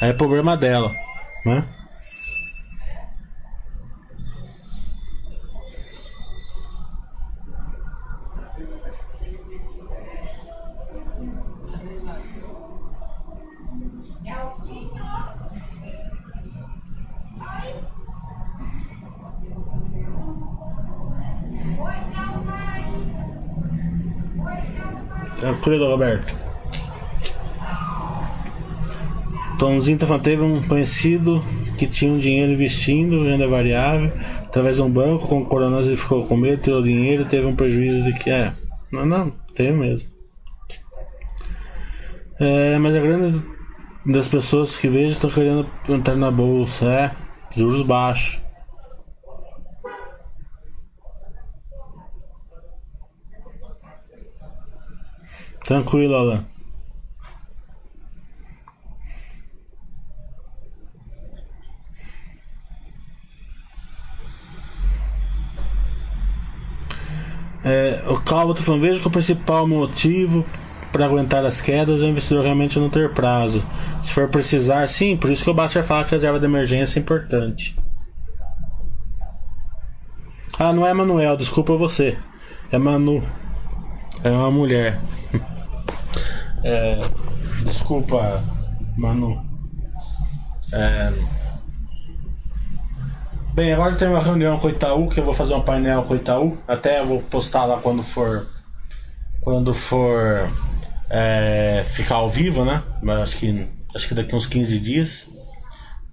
[0.00, 0.92] Aí é problema dela,
[1.44, 1.64] né?
[25.48, 26.34] Tranquilo, Roberto.
[29.58, 31.42] Tomzinho tá teve um conhecido
[31.78, 34.12] que tinha um dinheiro investindo, renda variável,
[34.44, 38.04] através de um banco, com o ele ficou com medo, tirou dinheiro, teve um prejuízo
[38.04, 38.52] de que é.
[38.92, 40.06] Não, não, tem mesmo.
[42.38, 43.42] É, mas a grande
[44.04, 47.10] das pessoas que vejo estão querendo entrar na bolsa, é
[47.56, 48.38] juros baixos.
[55.68, 56.46] Tranquilo, Alan.
[67.62, 70.42] É, o Calvo tá falando, veja que o principal motivo
[70.90, 73.62] para aguentar as quedas é o investidor realmente não ter prazo.
[74.02, 76.98] Se for precisar, sim, por isso que o Baster fala que a reserva de emergência
[76.98, 77.76] é importante.
[80.58, 82.16] Ah, não é Manuel, desculpa você.
[82.72, 83.22] É Manu.
[84.24, 84.98] É uma mulher.
[86.62, 87.00] É,
[87.64, 88.42] desculpa,
[88.96, 89.44] Manu.
[90.72, 91.12] É,
[93.54, 96.14] bem, agora tem uma reunião com o Itaú, que eu vou fazer um painel com
[96.14, 96.58] o Itaú.
[96.66, 98.46] Até vou postar lá quando for.
[99.40, 100.50] Quando for
[101.08, 102.82] é, ficar ao vivo, né?
[103.02, 105.30] Mas acho que, acho que daqui uns 15 dias.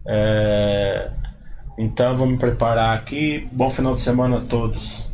[0.08, 1.12] É,
[1.78, 3.48] então vou me preparar aqui.
[3.52, 5.10] Bom final de semana a todos.